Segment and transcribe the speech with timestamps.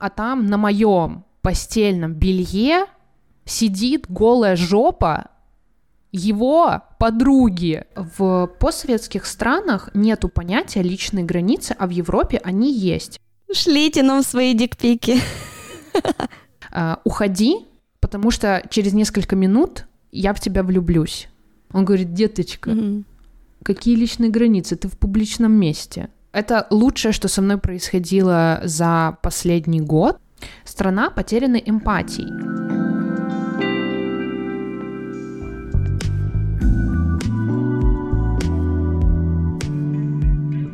[0.00, 2.86] а там на моем постельном белье
[3.44, 5.30] сидит голая жопа
[6.10, 7.84] его подруги.
[7.94, 13.20] В постсоветских странах нету понятия личной границы, а в Европе они есть.
[13.52, 15.20] Шлите нам свои дикпики.
[16.72, 17.66] Uh, уходи,
[17.98, 21.28] потому что через несколько минут я в тебя влюблюсь.
[21.72, 23.04] Он говорит, деточка, mm-hmm.
[23.64, 24.76] какие личные границы?
[24.76, 26.10] Ты в публичном месте.
[26.32, 30.18] Это лучшее, что со мной происходило за последний год.
[30.64, 32.30] Страна потерянной эмпатией.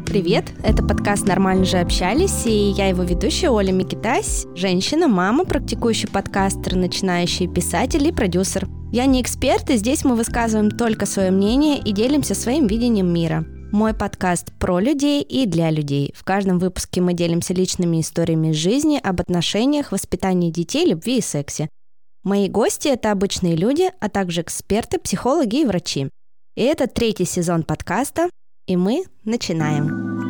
[0.05, 6.09] Привет, это подкаст «Нормально же общались» и я его ведущая Оля Микитась, женщина, мама, практикующий
[6.09, 8.67] подкастер, начинающий писатель и продюсер.
[8.93, 13.45] Я не эксперт, и здесь мы высказываем только свое мнение и делимся своим видением мира.
[13.73, 16.13] Мой подкаст про людей и для людей.
[16.17, 21.23] В каждом выпуске мы делимся личными историями из жизни, об отношениях, воспитании детей, любви и
[21.23, 21.69] сексе.
[22.23, 26.09] Мои гости– это обычные люди, а также эксперты, психологи и врачи.
[26.57, 28.31] И это третий сезон подкаста
[28.67, 30.26] и мы начинаем.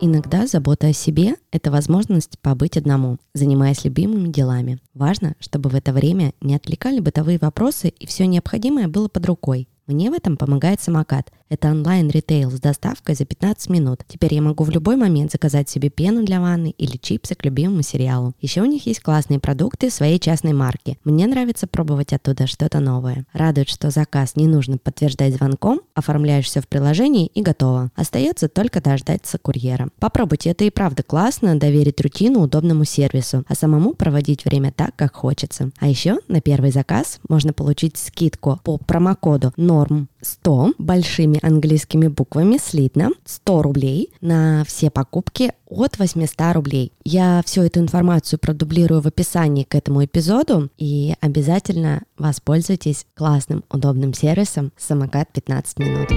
[0.00, 4.78] Иногда забота о себе– это возможность побыть одному, занимаясь любимыми делами.
[4.94, 9.68] Важно, чтобы в это время не отвлекали бытовые вопросы и все необходимое было под рукой.
[9.88, 11.32] Мне в этом помогает самокат.
[11.50, 14.00] Это онлайн-ритейл с доставкой за 15 минут.
[14.06, 17.82] Теперь я могу в любой момент заказать себе пену для ванны или чипсы к любимому
[17.82, 18.34] сериалу.
[18.40, 20.98] Еще у них есть классные продукты своей частной марки.
[21.04, 23.24] Мне нравится пробовать оттуда что-то новое.
[23.32, 27.90] Радует, что заказ не нужно подтверждать звонком, оформляешь все в приложении и готово.
[27.96, 29.88] Остается только дождаться курьера.
[29.98, 35.16] Попробуйте, это и правда классно, доверить рутину удобному сервису, а самому проводить время так, как
[35.16, 35.70] хочется.
[35.78, 40.72] А еще на первый заказ можно получить скидку по промокоду норм 100
[41.38, 46.92] большими английскими буквами слитно 100 рублей на все покупки от 800 рублей.
[47.04, 54.14] Я всю эту информацию продублирую в описании к этому эпизоду и обязательно воспользуйтесь классным удобным
[54.14, 56.08] сервисом «Самокат 15 минут».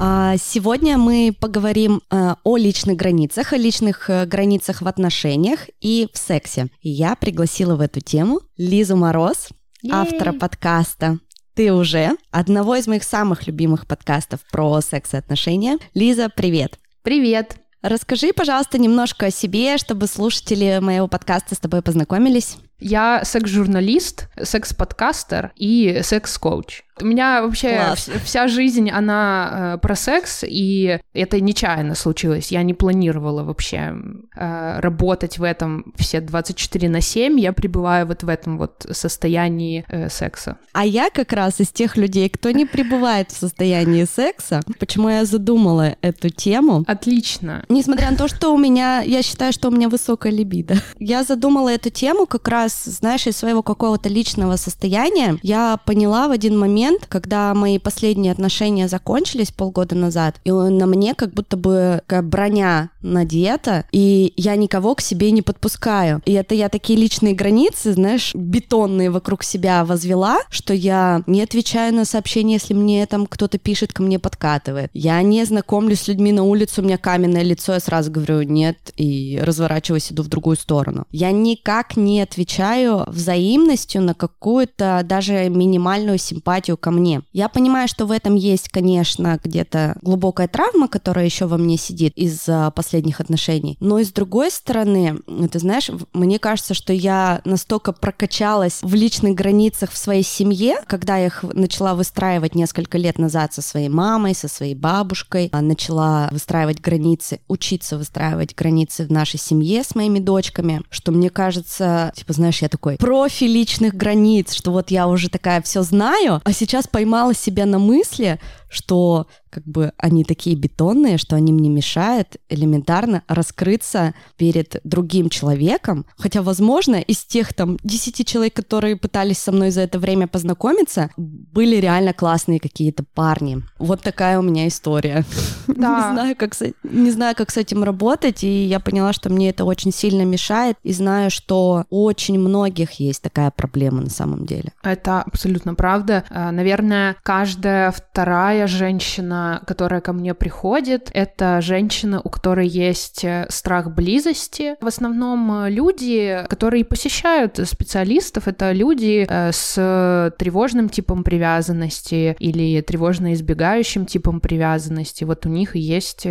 [0.00, 6.08] А, сегодня мы поговорим э, о личных границах, о личных э, границах в отношениях и
[6.12, 6.66] в сексе.
[6.82, 9.48] я пригласила в эту тему Лизу Мороз,
[9.90, 11.18] автора подкаста
[11.54, 15.78] ты уже, одного из моих самых любимых подкастов про секс и отношения.
[15.94, 16.78] Лиза, привет.
[17.02, 17.56] Привет.
[17.80, 22.56] Расскажи, пожалуйста, немножко о себе, чтобы слушатели моего подкаста с тобой познакомились.
[22.80, 26.82] Я секс-журналист, секс-подкастер и секс-коуч.
[27.00, 28.08] У меня вообще Класс.
[28.24, 32.52] вся жизнь, она э, про секс, и это нечаянно случилось.
[32.52, 33.96] Я не планировала вообще
[34.36, 37.40] э, работать в этом все 24 на 7.
[37.40, 40.58] Я пребываю вот в этом вот состоянии э, секса.
[40.72, 44.60] А я как раз из тех людей, кто не пребывает в состоянии секса.
[44.78, 46.84] Почему я задумала эту тему?
[46.86, 47.64] Отлично.
[47.68, 50.76] Несмотря на то, что у меня, я считаю, что у меня высокая либидо.
[51.00, 55.38] Я задумала эту тему как раз, знаешь, из своего какого-то личного состояния.
[55.42, 61.14] Я поняла в один момент, когда мои последние отношения закончились полгода назад, и на мне
[61.14, 66.22] как будто бы такая броня надета, и я никого к себе не подпускаю.
[66.24, 71.94] И это я такие личные границы, знаешь, бетонные вокруг себя возвела, что я не отвечаю
[71.94, 74.90] на сообщения, если мне там кто-то пишет, ко мне подкатывает.
[74.94, 78.92] Я не знакомлюсь с людьми на улице, у меня каменное лицо, я сразу говорю нет,
[78.96, 81.06] и разворачиваюсь, иду в другую сторону.
[81.10, 87.22] Я никак не отвечаю взаимностью на какую-то даже минимальную симпатию ко мне.
[87.32, 92.12] Я понимаю, что в этом есть, конечно, где-то глубокая травма, которая еще во мне сидит
[92.16, 93.76] из последних отношений.
[93.80, 95.18] Но и с другой стороны,
[95.50, 101.16] ты знаешь, мне кажется, что я настолько прокачалась в личных границах в своей семье, когда
[101.16, 106.28] я их начала выстраивать несколько лет назад со своей мамой, со своей бабушкой, а, начала
[106.30, 112.32] выстраивать границы, учиться выстраивать границы в нашей семье с моими дочками, что мне кажется, типа,
[112.44, 116.86] знаешь, я такой профи личных границ, что вот я уже такая все знаю, а сейчас
[116.86, 118.38] поймала себя на мысли,
[118.74, 126.06] что как бы они такие бетонные, что они мне мешают элементарно раскрыться перед другим человеком.
[126.16, 131.10] Хотя, возможно, из тех там 10 человек, которые пытались со мной за это время познакомиться,
[131.16, 133.62] были реально классные какие-то парни.
[133.78, 135.24] Вот такая у меня история.
[135.66, 136.08] Да.
[136.08, 139.50] не, знаю, как с, не знаю, как с этим работать, и я поняла, что мне
[139.50, 144.46] это очень сильно мешает, и знаю, что у очень многих есть такая проблема на самом
[144.46, 144.72] деле.
[144.82, 146.24] Это абсолютно правда.
[146.30, 153.46] А, наверное, каждая вторая Женщина, которая ко мне приходит, это женщина, у которой есть э,
[153.48, 154.76] страх близости.
[154.80, 164.06] В основном люди, которые посещают специалистов, это люди с тревожным типом привязанности или тревожно избегающим
[164.06, 165.24] типом привязанности.
[165.24, 166.26] Вот у них есть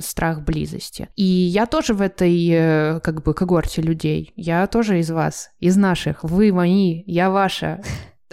[0.00, 1.08] страх близости.
[1.16, 4.32] И я тоже в этой как бы когорте людей.
[4.36, 6.24] Я тоже из вас, из наших.
[6.24, 7.82] Вы мои, я ваша.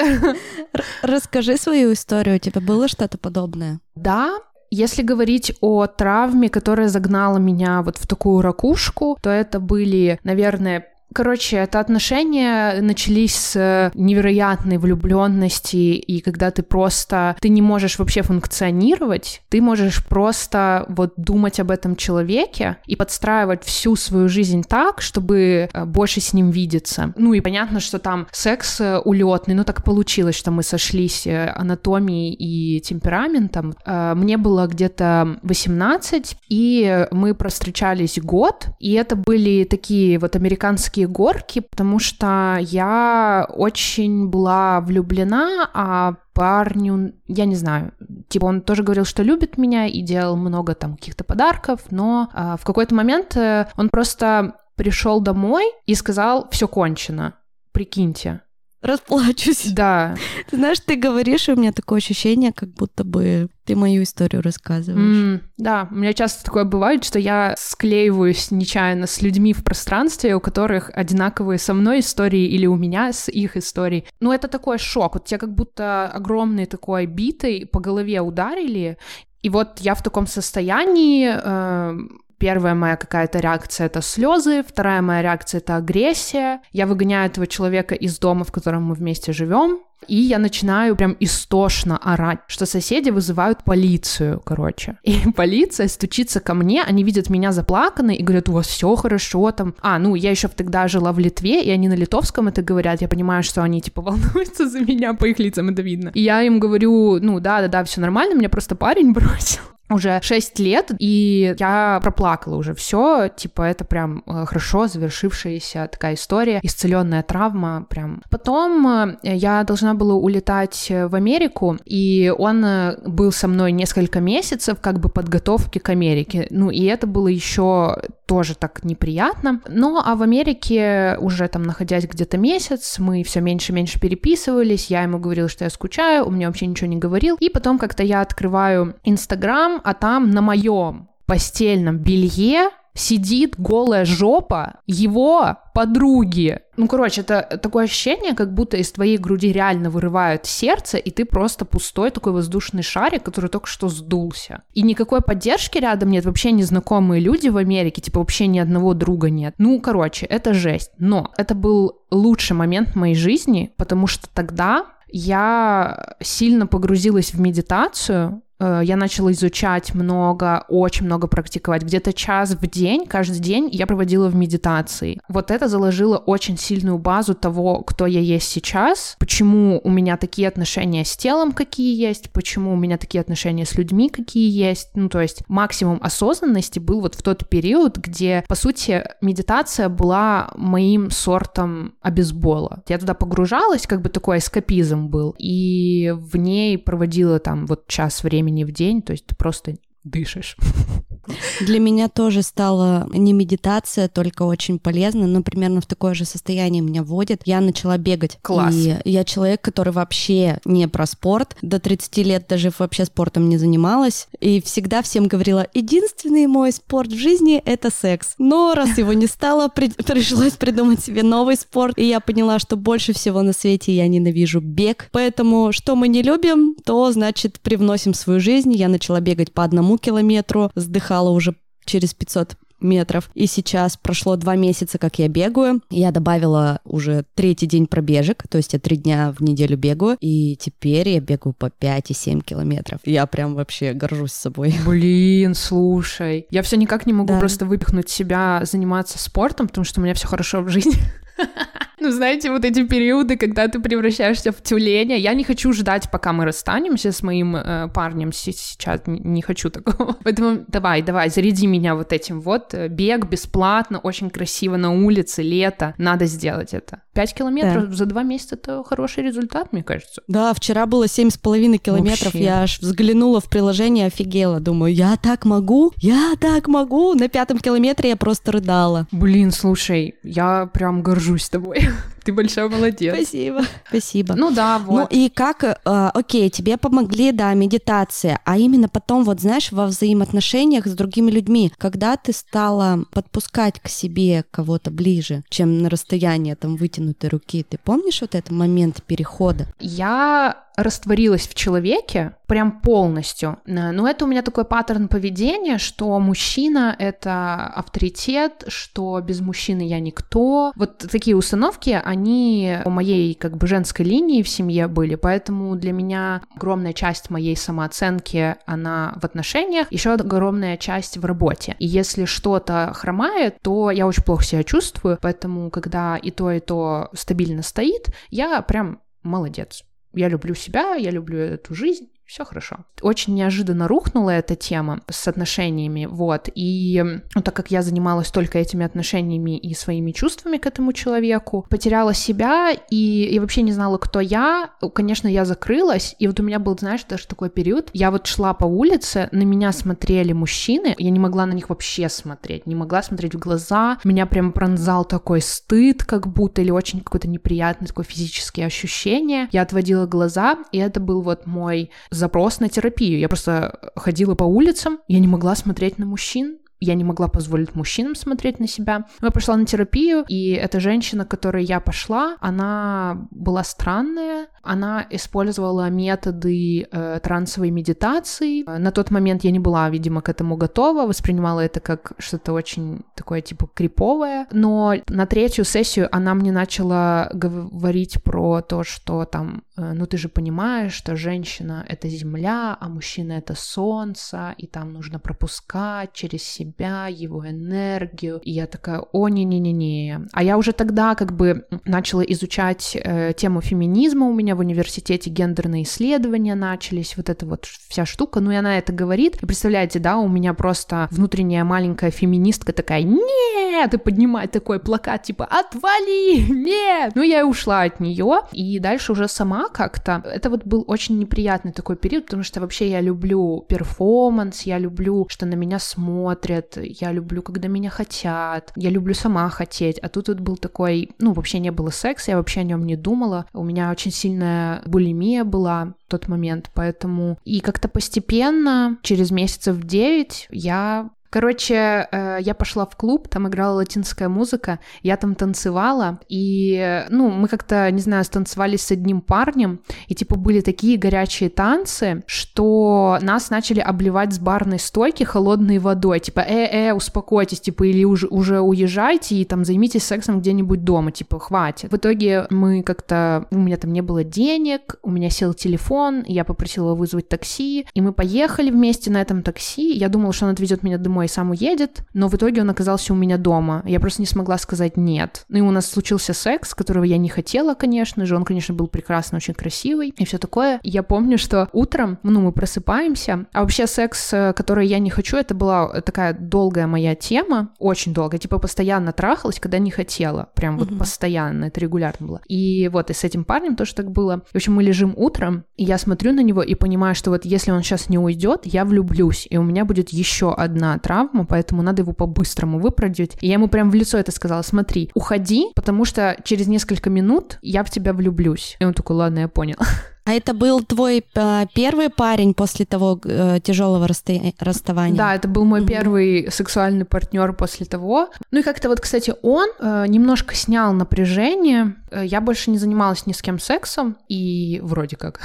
[1.02, 2.36] Расскажи свою историю.
[2.36, 3.80] У тебя было что-то подобное?
[3.96, 4.40] Да,
[4.70, 10.88] если говорить о травме, которая загнала меня вот в такую ракушку, то это были, наверное,
[11.14, 18.22] Короче, это отношения начались с невероятной влюбленности, и когда ты просто, ты не можешь вообще
[18.22, 25.02] функционировать, ты можешь просто вот думать об этом человеке и подстраивать всю свою жизнь так,
[25.02, 27.14] чтобы э, больше с ним видеться.
[27.18, 31.52] Ну и понятно, что там секс э, улетный, ну так получилось, что мы сошлись э,
[31.56, 33.76] анатомией и темпераментом.
[33.86, 41.08] Мне было где-то 18, и мы простречались год, и это были такие вот американские такие
[41.08, 47.94] горки, потому что я очень была влюблена, а парню, я не знаю,
[48.30, 52.58] типа он тоже говорил, что любит меня и делал много там каких-то подарков, но а,
[52.58, 57.34] в какой-то момент э, он просто пришел домой и сказал, все кончено,
[57.72, 58.42] прикиньте
[58.82, 59.72] расплачусь.
[59.72, 60.16] Да.
[60.50, 64.42] Ты знаешь, ты говоришь, и у меня такое ощущение, как будто бы ты мою историю
[64.42, 65.18] рассказываешь.
[65.18, 70.36] Mm, да, у меня часто такое бывает, что я склеиваюсь нечаянно с людьми в пространстве,
[70.36, 74.06] у которых одинаковые со мной истории или у меня с их историей.
[74.20, 75.14] Ну, это такой шок.
[75.14, 78.98] Вот тебя как будто огромный такой битой по голове ударили,
[79.42, 81.98] и вот я в таком состоянии, э,
[82.42, 86.62] Первая моя какая-то реакция— это слезы, вторая моя реакция— это агрессия.
[86.72, 91.16] Я выгоняю этого человека из дома, в котором мы вместе живем, и я начинаю прям
[91.20, 94.98] истошно орать, что соседи вызывают полицию, короче.
[95.04, 99.52] И полиция стучится ко мне, они видят меня заплаканной и говорят, у вас все хорошо
[99.52, 99.76] там.
[99.80, 103.02] А, ну, я еще тогда жила в Литве, и они на литовском это говорят.
[103.02, 106.10] Я понимаю, что они, типа, волнуются за меня, по их лицам это видно.
[106.16, 109.62] И я им говорю, ну, да-да-да, все нормально, меня просто парень бросил
[109.94, 116.16] уже 6 лет, и я проплакала уже все, типа это прям э, хорошо завершившаяся такая
[116.16, 118.22] история, исцеленная травма прям.
[118.30, 124.20] Потом э, я должна была улетать в Америку, и он э, был со мной несколько
[124.20, 127.98] месяцев как бы подготовки к Америке, ну и это было еще
[128.32, 129.60] тоже так неприятно.
[129.68, 134.88] Ну, а в Америке уже там находясь где-то месяц, мы все меньше и меньше переписывались,
[134.88, 138.04] я ему говорила, что я скучаю, он мне вообще ничего не говорил, и потом как-то
[138.04, 146.60] я открываю Инстаграм, а там на моем постельном белье сидит голая жопа его подруги.
[146.76, 151.26] Ну, короче, это такое ощущение, как будто из твоей груди реально вырывают сердце, и ты
[151.26, 154.64] просто пустой такой воздушный шарик, который только что сдулся.
[154.74, 159.30] И никакой поддержки рядом нет, вообще незнакомые люди в Америке, типа вообще ни одного друга
[159.30, 159.56] нет.
[159.58, 160.92] Ну, короче, это жесть.
[160.98, 168.42] Но это был лучший момент моей жизни, потому что тогда я сильно погрузилась в медитацию,
[168.62, 171.84] я начала изучать много, очень много практиковать.
[171.84, 175.20] Где-то час в день, каждый день я проводила в медитации.
[175.28, 180.48] Вот это заложило очень сильную базу того, кто я есть сейчас, почему у меня такие
[180.48, 184.90] отношения с телом, какие есть, почему у меня такие отношения с людьми, какие есть.
[184.96, 190.52] Ну, то есть максимум осознанности был вот в тот период, где, по сути, медитация была
[190.56, 192.84] моим сортом обезбола.
[192.88, 198.24] Я туда погружалась, как бы такой эскапизм был, и в ней проводила там вот час
[198.24, 200.58] времени времени в день, то есть ты просто дышишь.
[201.60, 206.82] Для меня тоже стала не медитация, только очень полезно, но примерно в такое же состояние
[206.82, 207.42] меня вводит.
[207.46, 208.40] Я начала бегать.
[208.42, 208.74] Класс.
[208.76, 211.56] И я человек, который вообще не про спорт.
[211.62, 214.28] До 30 лет даже вообще спортом не занималась.
[214.40, 218.36] И всегда всем говорила, единственный мой спорт в жизни— это секс.
[218.38, 219.90] Но раз его не стало, при...
[219.90, 221.98] пришлось придумать себе новый спорт.
[221.98, 225.10] И я поняла, что больше всего на свете я ненавижу бег.
[225.12, 228.74] Поэтому что мы не любим, то, значит, привносим в свою жизнь.
[228.74, 233.30] Я начала бегать по одному километру, сдыхать отдыхала уже через 500 метров.
[233.36, 235.82] И сейчас прошло два месяца, как я бегаю.
[235.92, 240.56] Я добавила уже третий день пробежек, то есть я три дня в неделю бегаю, и
[240.56, 243.00] теперь я бегаю по 5 и 7 километров.
[243.06, 244.74] Я прям вообще горжусь собой.
[244.86, 246.48] Блин, слушай.
[246.50, 247.40] Я все никак не могу да.
[247.40, 250.96] просто выпихнуть себя заниматься спортом, потому что у меня все хорошо в жизни.
[252.02, 256.34] Ну, знаете, вот эти периоды, когда ты превращаешься в тюленя, я не хочу ждать, пока
[256.34, 260.18] мы расстанемся с моим э, парнем сейчас, не, не хочу такого.
[260.24, 262.74] Поэтому давай, давай, заряди меня вот этим вот.
[262.74, 267.04] Бег бесплатно, очень красиво на улице, лето, надо сделать это.
[267.14, 267.96] Пять километров да.
[267.96, 270.24] за два месяца— это хороший результат, мне кажется.
[270.28, 272.44] Да, вчера было семь с половиной километров, Вообще.
[272.44, 277.14] я аж взглянула в приложение, офигела, думаю, я так могу, я так могу.
[277.14, 279.08] На пятом километре я просто рыдала.
[279.12, 281.90] Блин, слушай, я прям горжусь тобой.
[282.24, 283.14] Ты большая молодец.
[283.16, 283.62] Спасибо.
[283.88, 284.36] Спасибо.
[284.36, 285.12] Ну да, вот.
[285.12, 289.88] Ну и как, э, окей, тебе помогли, да, медитация, а именно потом, вот знаешь, во
[289.88, 296.56] взаимоотношениях с другими людьми, когда ты стала подпускать к себе кого-то ближе, чем на расстояние
[296.56, 299.68] там вытянутой руки, ты помнишь вот этот момент перехода?
[299.80, 303.60] Я растворилась в человеке прям полностью.
[303.66, 309.88] Э, но это у меня такой паттерн поведения, что мужчина— это авторитет, что без мужчины
[309.88, 310.74] я никто.
[310.76, 315.94] Вот такие установки, они у моей как бы женской линии в семье были, поэтому для
[315.94, 321.78] меня огромная часть моей самооценки, она в отношениях, еще огромная часть в работе.
[321.80, 326.60] И если что-то хромает, то я очень плохо себя чувствую, поэтому когда и то, и
[326.60, 332.78] то стабильно стоит, я прям молодец я люблю себя, я люблю эту жизнь, все хорошо.
[333.02, 337.04] Очень неожиданно рухнула эта тема с отношениями, вот, и
[337.36, 342.14] ну, так как я занималась только этими отношениями и своими чувствами к этому человеку, потеряла
[342.14, 346.60] себя, и я вообще не знала, кто я, конечно, я закрылась, и вот у меня
[346.60, 351.10] был, знаешь, даже такой период, я вот шла по улице, на меня смотрели мужчины, я
[351.10, 355.42] не могла на них вообще смотреть, не могла смотреть в глаза, меня прям пронзал такой
[355.42, 361.02] стыд, как будто, или очень какое-то неприятное такое физическое ощущение, я отводила глаза, и это
[361.02, 363.20] был вот мой запрос на терапию.
[363.20, 367.76] Я просто ходила по улицам, я не могла смотреть на мужчин, я не могла позволить
[367.76, 369.06] мужчинам смотреть на себя.
[369.22, 375.06] Я пошла на терапию, и эта женщина, к которой я пошла, она была странная, она
[375.10, 378.64] использовала методы э, трансовой медитации.
[378.64, 383.02] На тот момент я не была, видимо, к этому готова, воспринимала это как что-то очень
[383.16, 384.48] такое, типа, криповое.
[384.52, 390.18] Но на третью сессию она мне начала говорить про то, что там, э, ну ты
[390.18, 396.44] же понимаешь, что женщина— это земля, а мужчина— это солнце, и там нужно пропускать через
[396.44, 398.40] себя его энергию.
[398.44, 400.28] И я такая, о, не-не-не-не.
[400.34, 404.60] А я уже тогда как бы начала изучать э, тему феминизма у меня меня в
[404.60, 409.38] университете гендерные исследования начались, вот эта вот вся штука, ну и она это говорит.
[409.42, 415.24] И представляете, да, у меня просто внутренняя маленькая феминистка такая, нет, и поднимает такой плакат,
[415.24, 417.14] типа, отвали, нет.
[417.16, 421.18] Ну я и ушла от нее, и дальше уже сама как-то, это вот был очень
[421.18, 426.78] неприятный такой период, потому что вообще я люблю перформанс, я люблю, что на меня смотрят,
[426.82, 431.34] я люблю, когда меня хотят, я люблю сама хотеть, а тут вот был такой, ну
[431.34, 434.82] вообще не было секса, я вообще о нем не думала, у меня очень сильно сильная
[434.86, 442.40] булимия была в тот момент, поэтому и как-то постепенно, через месяцев 9, я Короче, э,
[442.42, 447.90] я пошла в клуб, там играла латинская музыка, я там танцевала, и, ну, мы как-то,
[447.90, 453.80] не знаю, станцевались с одним парнем, и, типа, были такие горячие танцы, что нас начали
[453.80, 459.46] обливать с барной стойки холодной водой, типа, э-э, успокойтесь, типа, или уже, уже уезжайте и
[459.46, 461.94] там займитесь сексом где-нибудь дома, типа, хватит.
[461.94, 466.44] В итоге мы как-то, у меня там не было денег, у меня сел телефон, я
[466.44, 470.84] попросила вызвать такси, и мы поехали вместе на этом такси, я думала, что он отвезет
[470.84, 473.84] меня домой домой сам уедет, но в итоге он оказался у меня дома.
[473.86, 475.46] Я просто не смогла сказать нет.
[475.50, 478.36] Ну и у нас случился секс, которого я не хотела, конечно же.
[478.36, 480.80] Он, конечно, был прекрасный, очень красивый и все такое.
[480.84, 485.38] Я помню, что утром, ну, мы просыпаемся, а вообще секс, э, который я не хочу,
[485.38, 490.78] это была такая долгая моя тема, очень долгая, типа постоянно трахалась, когда не хотела, прям
[490.78, 490.98] вот mm-hmm.
[490.98, 492.42] постоянно, это регулярно было.
[492.48, 494.42] И вот, и с этим парнем тоже так было.
[494.52, 497.72] В общем, мы лежим утром, и я смотрю на него и понимаю, что вот если
[497.72, 502.04] он сейчас не уйдет, я влюблюсь, и у меня будет еще одна травму, поэтому надо
[502.04, 503.38] его по-быстрому выпродить.
[503.42, 507.58] И я ему прям в лицо это сказала, смотри, уходи, потому что через несколько минут
[507.62, 508.78] я в тебя влюблюсь.
[508.80, 509.76] И он такой, ладно, я понял.
[510.24, 515.18] А это был твой э, первый парень после того э, тяжелого расстоя- расставания?
[515.18, 515.88] Да, это был мой mm-hmm.
[515.88, 518.30] первый сексуальный партнер после того.
[518.52, 521.96] Ну и как-то вот, кстати, он э, немножко снял напряжение.
[522.12, 525.42] Э, я больше не занималась ни с кем сексом, и вроде как.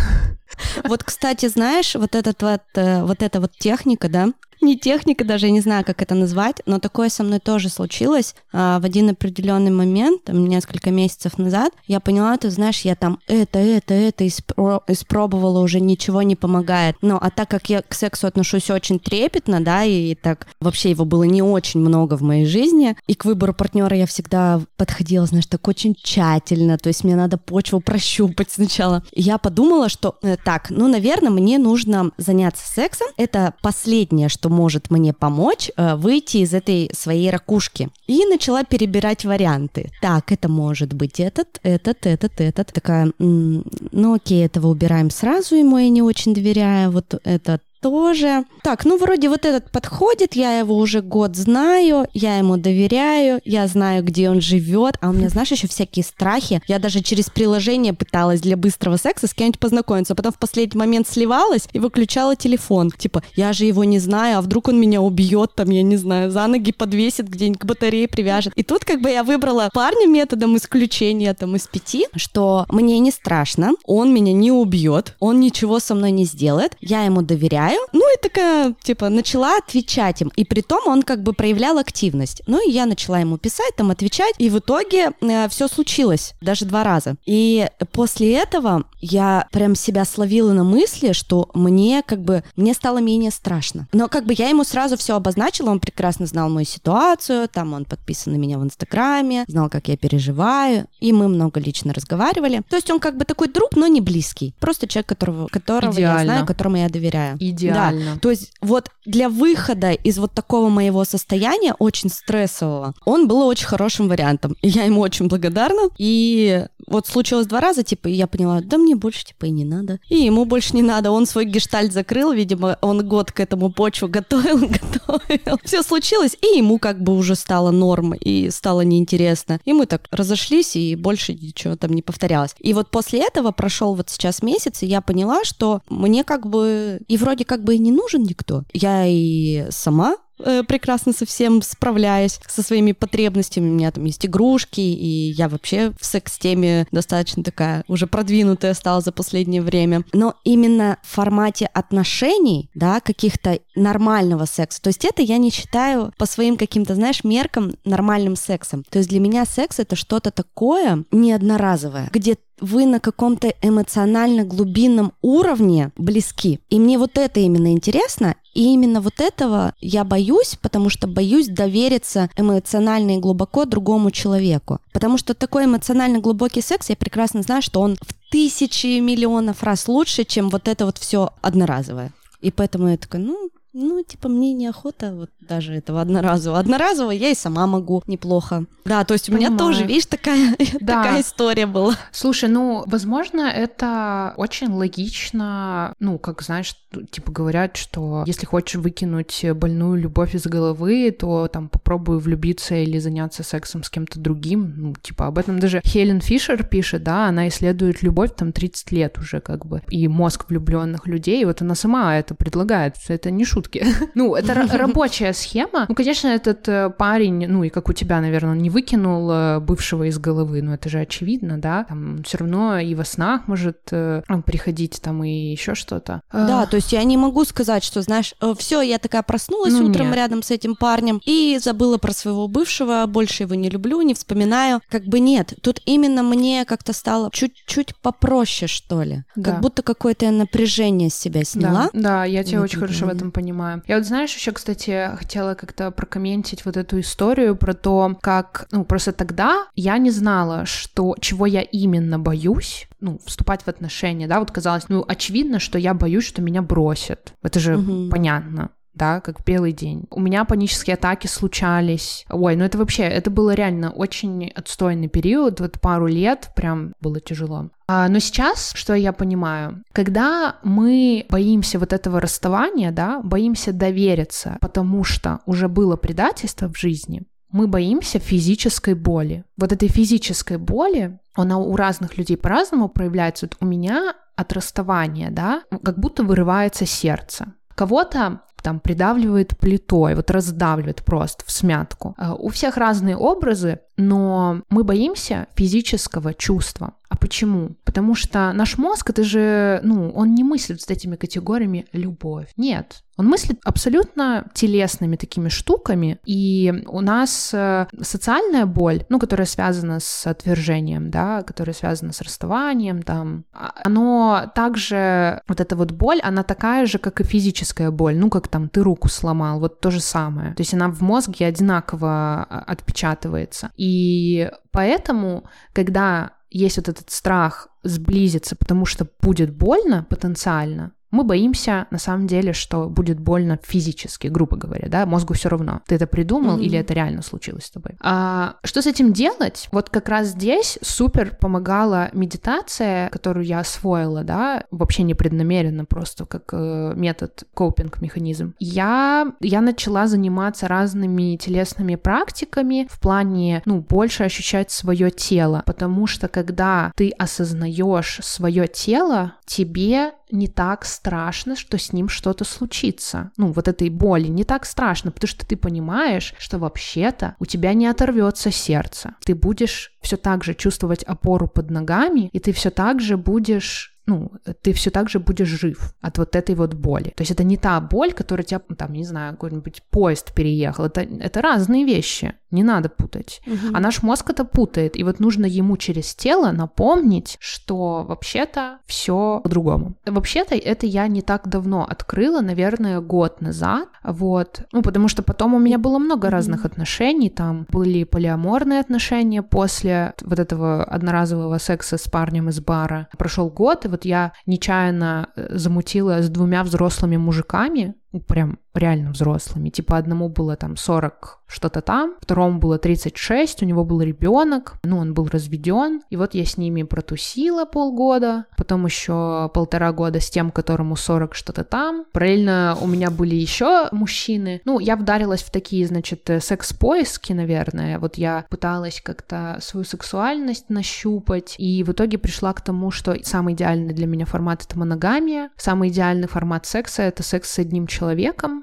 [0.85, 4.29] Вот, кстати, знаешь, вот этот вот, э, вот эта вот техника, да,
[4.67, 8.35] не техника даже, я не знаю, как это назвать, но такое со мной тоже случилось
[8.53, 11.73] а, в один определенный момент, там, несколько месяцев назад.
[11.87, 16.97] Я поняла, ты знаешь, я там это, это, это испро- испробовала, уже ничего не помогает.
[17.01, 21.05] Ну, а так как я к сексу отношусь очень трепетно, да, и так вообще его
[21.05, 25.47] было не очень много в моей жизни, и к выбору партнера я всегда подходила, знаешь,
[25.47, 29.03] так очень тщательно, то есть мне надо почву прощупать сначала.
[29.13, 33.07] И я подумала, что э, так, ну, наверное, мне нужно заняться сексом.
[33.17, 37.91] Это последнее, что может мне помочь э, выйти из этой своей ракушки.
[38.07, 39.91] И начала перебирать варианты.
[40.01, 42.73] Так, это может быть этот, этот, этот, этот.
[42.73, 46.91] Такая, ну окей, этого убираем сразу, ему я не очень доверяю.
[46.91, 48.45] Вот этот тоже.
[48.63, 53.67] Так, ну вроде вот этот подходит, я его уже год знаю, я ему доверяю, я
[53.67, 56.61] знаю, где он живет, а у меня, знаешь, еще всякие страхи.
[56.67, 60.79] Я даже через приложение пыталась для быстрого секса с кем-нибудь познакомиться, а потом в последний
[60.79, 62.91] момент сливалась и выключала телефон.
[62.91, 66.31] Типа, я же его не знаю, а вдруг он меня убьет, там, я не знаю,
[66.31, 68.53] за ноги подвесит, где-нибудь к батарее привяжет.
[68.57, 73.11] И тут как бы я выбрала парня методом исключения там из пяти, что мне не
[73.11, 77.81] страшно, он меня не убьет, он ничего со мной не сделает, я ему доверяю, читаю,
[77.93, 80.33] ну и такая, типа, начала отвечать им.
[80.37, 82.43] И при том он как бы проявлял активность.
[82.47, 86.65] Ну и я начала ему писать, там, отвечать, и в итоге э, все случилось, даже
[86.65, 87.17] два раза.
[87.27, 92.99] И после этого я прям себя словила на мысли, что мне как бы, мне стало
[92.99, 93.89] менее страшно.
[93.93, 97.85] Но как бы я ему сразу все обозначила, он прекрасно знал мою ситуацию, там он
[97.85, 102.63] подписан на меня в Инстаграме, знал, как я переживаю, и мы много лично разговаривали.
[102.69, 104.55] То есть он как бы такой друг, но не близкий.
[104.61, 107.37] Просто человек, которого, которого я знаю, которому я доверяю.
[107.57, 108.15] Идеально.
[108.15, 108.21] Да.
[108.21, 113.67] То есть вот для выхода из вот такого моего состояния, очень стрессового, он был очень
[113.67, 114.57] хорошим вариантом.
[114.63, 115.91] И я ему очень благодарна.
[115.99, 119.65] И вот случилось два раза, типа, и я поняла, да мне больше, типа, и не
[119.65, 119.99] надо.
[120.09, 121.11] И ему больше не надо.
[121.11, 125.59] Он свой гештальт закрыл, видимо, он год к этому почву готовил, готовил.
[125.65, 129.61] Все случилось, и ему как бы уже стало норм, и стало неинтересно.
[129.65, 132.55] И мы так разошлись, и больше ничего там не повторялось.
[132.59, 137.01] И вот после этого прошел вот сейчас месяц, и я поняла, что мне как бы
[137.09, 138.63] и вроде как бы и не нужен никто.
[138.73, 143.69] Я и сама Э, прекрасно со всем справляюсь, со своими потребностями.
[143.69, 149.01] У меня там есть игрушки, и я вообще в секс-теме достаточно такая уже продвинутая стала
[149.01, 150.05] за последнее время.
[150.13, 156.13] Но именно в формате отношений, да, каких-то нормального секса, то есть это я не считаю
[156.19, 158.85] по своим каким-то, знаешь, меркам нормальным сексом.
[158.91, 165.13] То есть для меня секс— это что-то такое неодноразовое, где вы на каком-то эмоционально глубинном
[165.21, 166.61] уровне близки.
[166.71, 171.49] И мне вот это именно интересно, и именно вот этого я боюсь, потому что боюсь
[171.49, 174.81] довериться эмоционально и глубоко другому человеку.
[174.93, 179.89] Потому что такой эмоционально глубокий секс, я прекрасно знаю, что он в тысячи миллионов раз
[179.89, 182.13] лучше, чем вот это вот все одноразовое.
[182.41, 186.59] И поэтому я такая, ну, ну, типа, мне неохота вот даже этого одноразового.
[186.59, 188.65] Одноразового я и сама могу неплохо.
[188.87, 189.53] Да, то есть у Понимаю.
[189.53, 191.03] меня тоже, видишь, такая, да.
[191.03, 191.95] такая история была.
[192.11, 199.45] Слушай, ну, возможно, это очень логично, ну, как, знаешь, типа говорят, что если хочешь выкинуть
[199.55, 204.75] больную любовь из головы, то там попробуй влюбиться или заняться сексом с кем-то другим.
[204.77, 209.19] Ну, типа, об этом даже Хелен Фишер пишет, да, она исследует любовь там 30 лет
[209.19, 213.85] уже как бы, и мозг влюбленных людей, вот она сама это предлагает, это не шутки.
[214.15, 215.87] ну, это рабочая схема.
[215.89, 219.61] Ну, конечно, этот э, парень, ну, и как у тебя, наверное, он не выкинул э,
[219.61, 223.79] бывшего из головы, ну, это же очевидно, да, там все равно и во снах может
[223.91, 226.23] э, приходить там и еще что-то.
[226.33, 230.09] Да, то есть я не могу сказать, что, знаешь, все, я такая проснулась ну, утром
[230.09, 230.17] нет.
[230.17, 234.81] рядом с этим парнем и забыла про своего бывшего, больше его не люблю, не вспоминаю.
[234.89, 239.25] Как бы нет, тут именно мне как-то стало чуть-чуть попроще, что ли.
[239.35, 239.53] Да.
[239.53, 241.91] Как будто какое-то напряжение с себя сняла.
[241.93, 243.83] Да, да я тебя очень хорошо в этом понимаю понимаю.
[243.87, 248.85] Я вот, знаешь, еще, кстати, хотела как-то прокомментить вот эту историю про то, как, ну,
[248.85, 254.41] просто тогда я не знала, что, чего я именно боюсь, ну, вступать в отношения, да,
[254.41, 257.33] вот казалось, ну, очевидно, что я боюсь, что меня бросят.
[257.43, 258.11] Это же угу.
[258.11, 260.07] понятно да, как белый день.
[260.11, 262.25] У меня панические атаки случались.
[262.31, 267.21] Ой, ну это вообще, это было реально очень отстойный период, вот пару лет прям было
[267.21, 267.69] тяжело.
[267.89, 274.57] А, но сейчас, что я понимаю, когда мы боимся вот этого расставания, да, боимся довериться,
[274.61, 279.45] потому что уже было предательство в жизни, мы боимся физической боли.
[279.57, 283.47] Вот этой физической боли, она у разных людей по-разному проявляется.
[283.47, 287.55] Вот у меня от расставания, да, как будто вырывается сердце.
[287.75, 292.17] Кого-то там придавливает плитой, вот раздавливает просто в смятку.
[292.19, 296.95] Э, у всех разные образы, но мы боимся физического чувства.
[297.17, 297.77] А почему?
[297.85, 302.49] Потому что наш мозг, это же, ну, он не мыслит с этими категориями любовь.
[302.59, 309.47] Нет, он мыслит абсолютно телесными такими штуками, и у нас э, социальная боль, ну, которая
[309.47, 315.93] связана с отвержением, да, которая связана с расставанием, там, а, оно также, вот эта вот
[315.93, 319.81] боль, она такая же, как и физическая боль, ну, как там ты руку сломал, вот
[319.81, 320.55] то же самое.
[320.55, 323.71] То есть она в мозге одинаково а, отпечатывается.
[323.79, 331.87] И поэтому, когда есть вот этот страх сблизиться, потому что будет больно потенциально, мы боимся,
[331.91, 336.07] на самом деле, что будет больно физически, грубо говоря, да, мозгу все равно, ты это
[336.07, 336.63] придумал mm-hmm.
[336.63, 337.97] или это реально случилось с тобой.
[338.01, 339.69] А, что с этим делать?
[339.73, 346.51] Вот как раз здесь супер помогала медитация, которую я освоила, да, вообще непреднамеренно, просто как
[346.53, 348.55] э, метод копинг-механизм.
[348.59, 356.07] Я, я начала заниматься разными телесными практиками в плане, ну, больше ощущать свое тело, потому
[356.07, 363.31] что когда ты осознаешь свое тело, тебе не так страшно, что с ним что-то случится.
[363.37, 367.75] Ну, вот этой боли не так страшно, потому что ты понимаешь, что вообще-то у тебя
[367.75, 369.15] не оторвется сердце.
[369.25, 373.96] Ты будешь все так же чувствовать опору под ногами, и ты все так же будешь
[374.07, 374.31] ну,
[374.63, 377.13] ты все так же будешь жив от вот этой вот боли.
[377.17, 380.85] То есть это не та боль, которая тебя, там, не знаю, какой-нибудь поезд переехал.
[380.85, 383.41] Это, это разные вещи, не надо путать.
[383.47, 383.75] Угу.
[383.75, 389.41] А наш мозг это путает, и вот нужно ему через тело напомнить, что вообще-то все
[389.43, 389.97] по-другому.
[390.07, 394.61] Вообще-то это я не так давно открыла, наверное, год назад, вот.
[394.73, 396.69] Ну, потому что потом у меня было много разных угу.
[396.69, 403.09] отношений, там были полиаморные отношения после вот этого одноразового секса с парнем из бара.
[403.19, 409.71] Прошел год, и вот я нечаянно э, замутила с двумя взрослыми мужиками, прям реально взрослыми.
[409.71, 414.99] Типа одному было там 40 что-то там, второму было 36, у него был ребенок, ну,
[414.99, 416.03] он был разведен.
[416.11, 421.35] И вот я с ними протусила полгода, потом еще полтора года с тем, которому 40
[421.35, 422.05] что-то там.
[422.13, 424.61] Параллельно у меня были еще мужчины.
[424.65, 427.99] Ну, я вдарилась в такие, значит, э, секс-поиски, наверное.
[428.01, 433.55] Вот я пыталась как-то свою сексуальность нащупать, и в итоге пришла к тому, что самый
[433.55, 438.06] идеальный для меня формат— это моногамия, самый идеальный формат секса— это секс с одним человеком,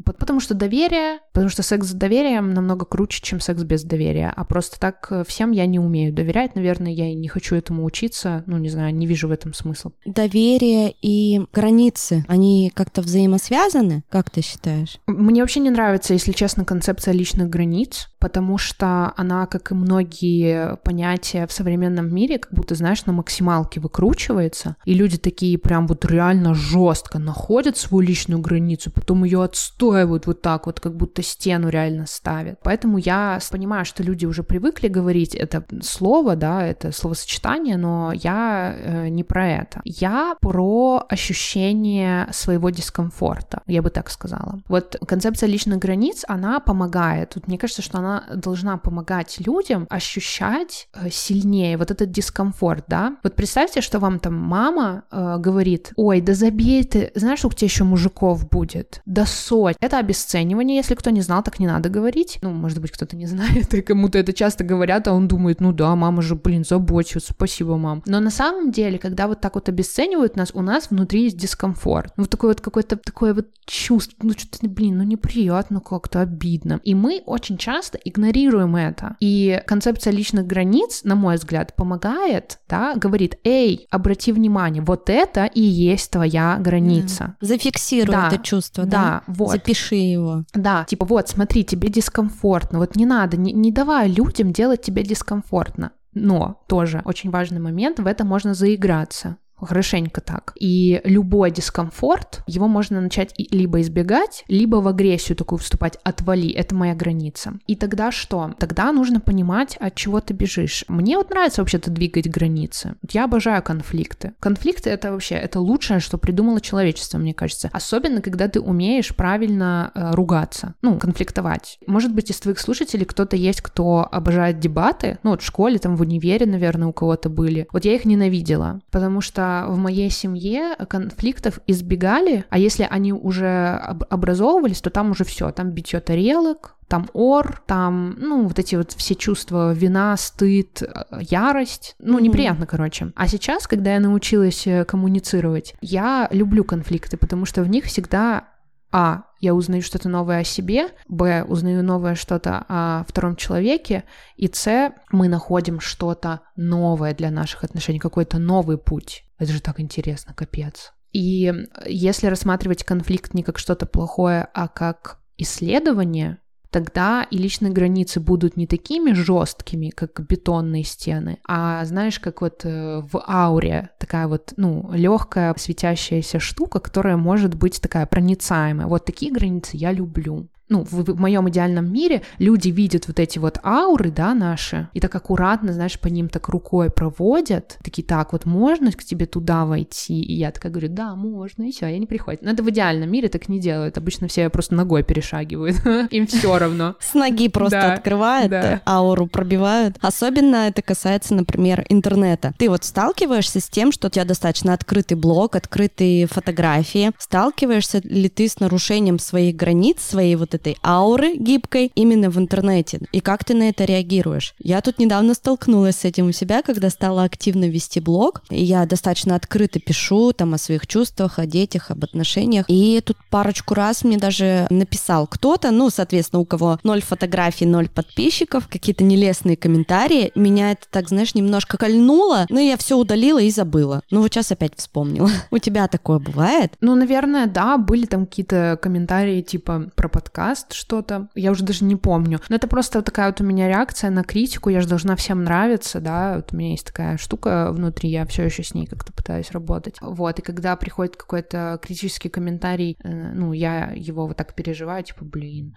[0.03, 4.43] потому что доверие, потому что секс с доверием намного круче, чем секс без доверия, а
[4.45, 8.43] просто так э, всем я не умею доверять, наверное, я и не хочу этому учиться,
[8.45, 9.91] ну, не знаю, не вижу в этом смысла.
[10.05, 14.99] Доверие и границы, они как-то взаимосвязаны, как ты считаешь?
[15.07, 20.77] Мне вообще не нравится, если честно, концепция личных границ, потому что она, как и многие
[20.77, 26.05] понятия в современном мире, как будто, знаешь, на максималке выкручивается, и люди такие прям вот
[26.05, 31.69] реально жестко находят свою личную границу, потом ее отстаивают вот так вот, как будто стену
[31.69, 32.59] реально ставят.
[32.63, 38.75] Поэтому я понимаю, что люди уже привыкли говорить это слово, да, это словосочетание, но я
[38.75, 39.81] э, не про это.
[39.85, 44.59] Я про ощущение своего дискомфорта, я бы так сказала.
[44.67, 47.31] Вот концепция личных границ, она помогает.
[47.31, 53.17] Тут мне кажется, что она должна помогать людям ощущать э, сильнее вот этот дискомфорт, да.
[53.23, 57.67] Вот представьте, что вам там мама э, говорит, ой, да забей ты, знаешь, сколько тебе
[57.67, 59.01] еще мужиков будет?
[59.13, 59.75] Да соть.
[59.79, 62.39] Это обесценивание, если кто не знал, так не надо говорить.
[62.41, 65.71] Ну, может быть, кто-то не знает, и кому-то это часто говорят, а он думает, ну
[65.71, 68.01] да, мама же, блин, заботится, спасибо, мам.
[68.07, 72.11] Но на самом деле, когда вот так вот обесценивают нас, у нас внутри есть дискомфорт.
[72.17, 76.79] Вот такой вот какой-то такое вот чувство, ну что-то, блин, ну неприятно как-то, обидно.
[76.83, 79.15] И мы очень часто игнорируем это.
[79.19, 85.45] И концепция личных границ, на мой взгляд, помогает, да, говорит, эй, обрати внимание, вот это
[85.45, 87.35] и есть твоя граница.
[87.39, 87.47] Да.
[87.47, 88.27] Зафиксируй да.
[88.27, 89.02] это чувство, да?
[89.02, 89.51] Да, вот.
[89.51, 90.43] Запиши его.
[90.53, 95.03] Да, типа вот, смотри, тебе дискомфортно, вот не надо, не, не давай людям делать тебе
[95.03, 95.91] дискомфортно.
[96.13, 100.53] Но тоже очень важный момент, в это можно заиграться хорошенько так.
[100.59, 106.75] И любой дискомфорт, его можно начать либо избегать, либо в агрессию такую вступать, отвали, это
[106.75, 107.53] моя граница.
[107.67, 108.53] И тогда что?
[108.59, 110.85] Тогда нужно понимать, от чего ты бежишь.
[110.87, 112.95] Мне вот нравится вообще-то двигать границы.
[113.11, 114.33] Я обожаю конфликты.
[114.39, 117.69] Конфликты это вообще, это лучшее, что придумало человечество, мне кажется.
[117.71, 121.79] Особенно, когда ты умеешь правильно э, ругаться, ну, конфликтовать.
[121.87, 125.95] Может быть, из твоих слушателей кто-то есть, кто обожает дебаты, ну, вот в школе, там,
[125.95, 127.67] в универе, наверное, у кого-то были.
[127.71, 133.75] Вот я их ненавидела, потому что в моей семье конфликтов избегали, а если они уже
[134.09, 138.91] образовывались, то там уже все, там битье тарелок, там ор, там, ну, вот эти вот
[138.91, 143.11] все чувства, вина, стыд, э, ярость, ну, неприятно, короче.
[143.15, 148.49] А сейчас, когда я научилась э, коммуницировать, я люблю конфликты, потому что в них всегда
[148.93, 154.03] а, я узнаю что-то новое о себе, б, узнаю новое что-то о втором человеке,
[154.37, 159.25] и с, мы находим что-то новое для наших отношений, какой-то новый путь.
[159.39, 160.93] Это же так интересно, капец.
[161.11, 161.51] И
[161.87, 166.37] если рассматривать конфликт не как что-то плохое, а как исследование,
[166.73, 172.65] тогда и личные границы будут не такими жесткими, как бетонные стены, а знаешь, как вот
[172.65, 178.87] э, в ауре такая вот, ну, легкая светящаяся штука, которая может быть такая проницаемая.
[178.87, 183.37] Вот такие границы я люблю ну, в, в моем идеальном мире люди видят вот эти
[183.37, 188.33] вот ауры, да, наши, и так аккуратно, знаешь, по ним так рукой проводят, такие, так,
[188.33, 190.19] вот можно к тебе туда войти?
[190.19, 192.41] И я такая говорю, да, можно, и все, я не приходят.
[192.41, 195.77] Но это в идеальном мире так не делают, обычно все просто ногой перешагивают,
[196.11, 196.95] им все равно.
[196.99, 199.97] С ноги просто открывают, ауру пробивают.
[200.01, 202.55] Особенно это касается, например, интернета.
[202.57, 207.11] Ты вот сталкиваешься с тем, что у тебя достаточно открытый блог, открытые фотографии.
[207.19, 212.99] Сталкиваешься ли ты с нарушением своих границ, своей вот этой ауры гибкой именно в интернете.
[213.11, 214.55] И как ты на это реагируешь?
[214.59, 218.41] Я тут недавно столкнулась с этим у себя, когда стала активно вести блог.
[218.49, 222.65] И я достаточно открыто пишу там о своих чувствах, о детях, об отношениях.
[222.67, 227.89] И тут парочку раз мне даже написал кто-то, ну, соответственно, у кого ноль фотографий, ноль
[227.89, 230.31] подписчиков, какие-то нелестные комментарии.
[230.35, 234.01] Меня это так, знаешь, немножко кольнуло, но я все удалила и забыла.
[234.11, 235.29] Ну, вот сейчас опять вспомнила.
[235.51, 236.73] У тебя такое бывает?
[236.81, 241.85] Ну, наверное, да, были там какие-то комментарии типа про подкаст, подкаст что-то, я уже даже
[241.85, 242.39] не помню.
[242.49, 246.01] Но это просто такая вот у меня реакция на критику, я же должна всем нравиться,
[246.01, 249.51] да, вот у меня есть такая штука внутри, я все еще с ней как-то пытаюсь
[249.51, 249.95] работать.
[250.01, 255.23] Вот, и когда приходит какой-то критический комментарий, э, ну, я его вот так переживаю, типа,
[255.23, 255.75] блин,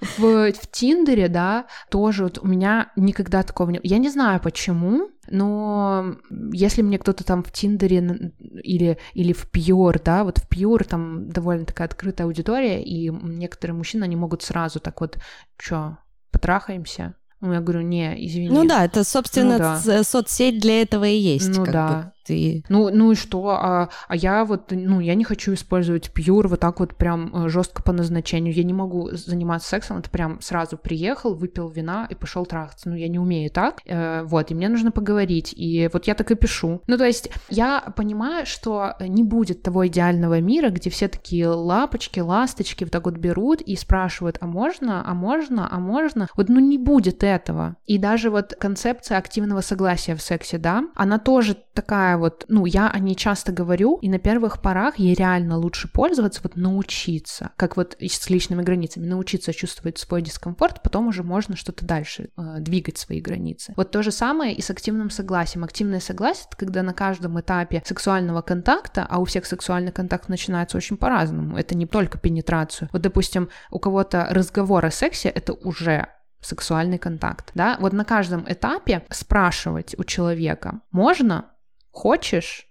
[0.00, 3.80] в, в Тиндере, да, тоже вот у меня никогда такого не...
[3.82, 6.16] Я не знаю почему, но
[6.52, 11.28] если мне кто-то там в Тиндере или, или в Пьюр, да, вот в Пьюр там
[11.28, 15.18] довольно такая открытая аудитория, и некоторые мужчины, они могут сразу так вот,
[15.58, 15.98] чё,
[16.30, 17.14] потрахаемся?
[17.40, 18.50] Ну, я говорю, не, извини.
[18.50, 20.04] Ну да, это, собственно, ну, да.
[20.04, 21.56] соцсеть для этого и есть.
[21.56, 21.88] Ну да.
[21.88, 22.64] Бы ты...
[22.68, 23.48] Ну, ну и что?
[23.48, 27.48] А, а я вот, ну, я не хочу использовать пьюр вот так вот прям э,
[27.48, 28.54] жестко по назначению.
[28.54, 32.88] Я не могу заниматься сексом, это прям сразу приехал, выпил вина и пошел трахаться.
[32.90, 33.80] Ну, я не умею так.
[33.86, 35.52] Э, вот, и мне нужно поговорить.
[35.56, 36.82] И вот я так и пишу.
[36.86, 42.20] Ну, то есть я понимаю, что не будет того идеального мира, где все такие лапочки,
[42.20, 46.28] ласточки вот так вот берут и спрашивают, а можно, а можно, а можно?
[46.36, 47.76] Вот, ну, не будет этого.
[47.86, 52.88] И даже вот концепция активного согласия в сексе, да, она тоже такая вот, ну, я
[52.88, 57.76] о ней часто говорю, и на первых порах ей реально лучше пользоваться, вот научиться, как
[57.76, 62.98] вот с личными границами, научиться чувствовать свой дискомфорт, потом уже можно что-то дальше э, двигать
[62.98, 63.74] свои границы.
[63.76, 65.64] Вот то же самое и с активным согласием.
[65.64, 70.76] Активное согласие— это когда на каждом этапе сексуального контакта, а у всех сексуальный контакт начинается
[70.76, 72.88] очень по-разному, это не только пенетрацию.
[72.92, 76.08] Вот, допустим, у кого-то разговор о сексе— это уже
[76.40, 81.49] сексуальный контакт, да, вот на каждом этапе спрашивать у человека, можно,
[81.90, 82.66] хочешь,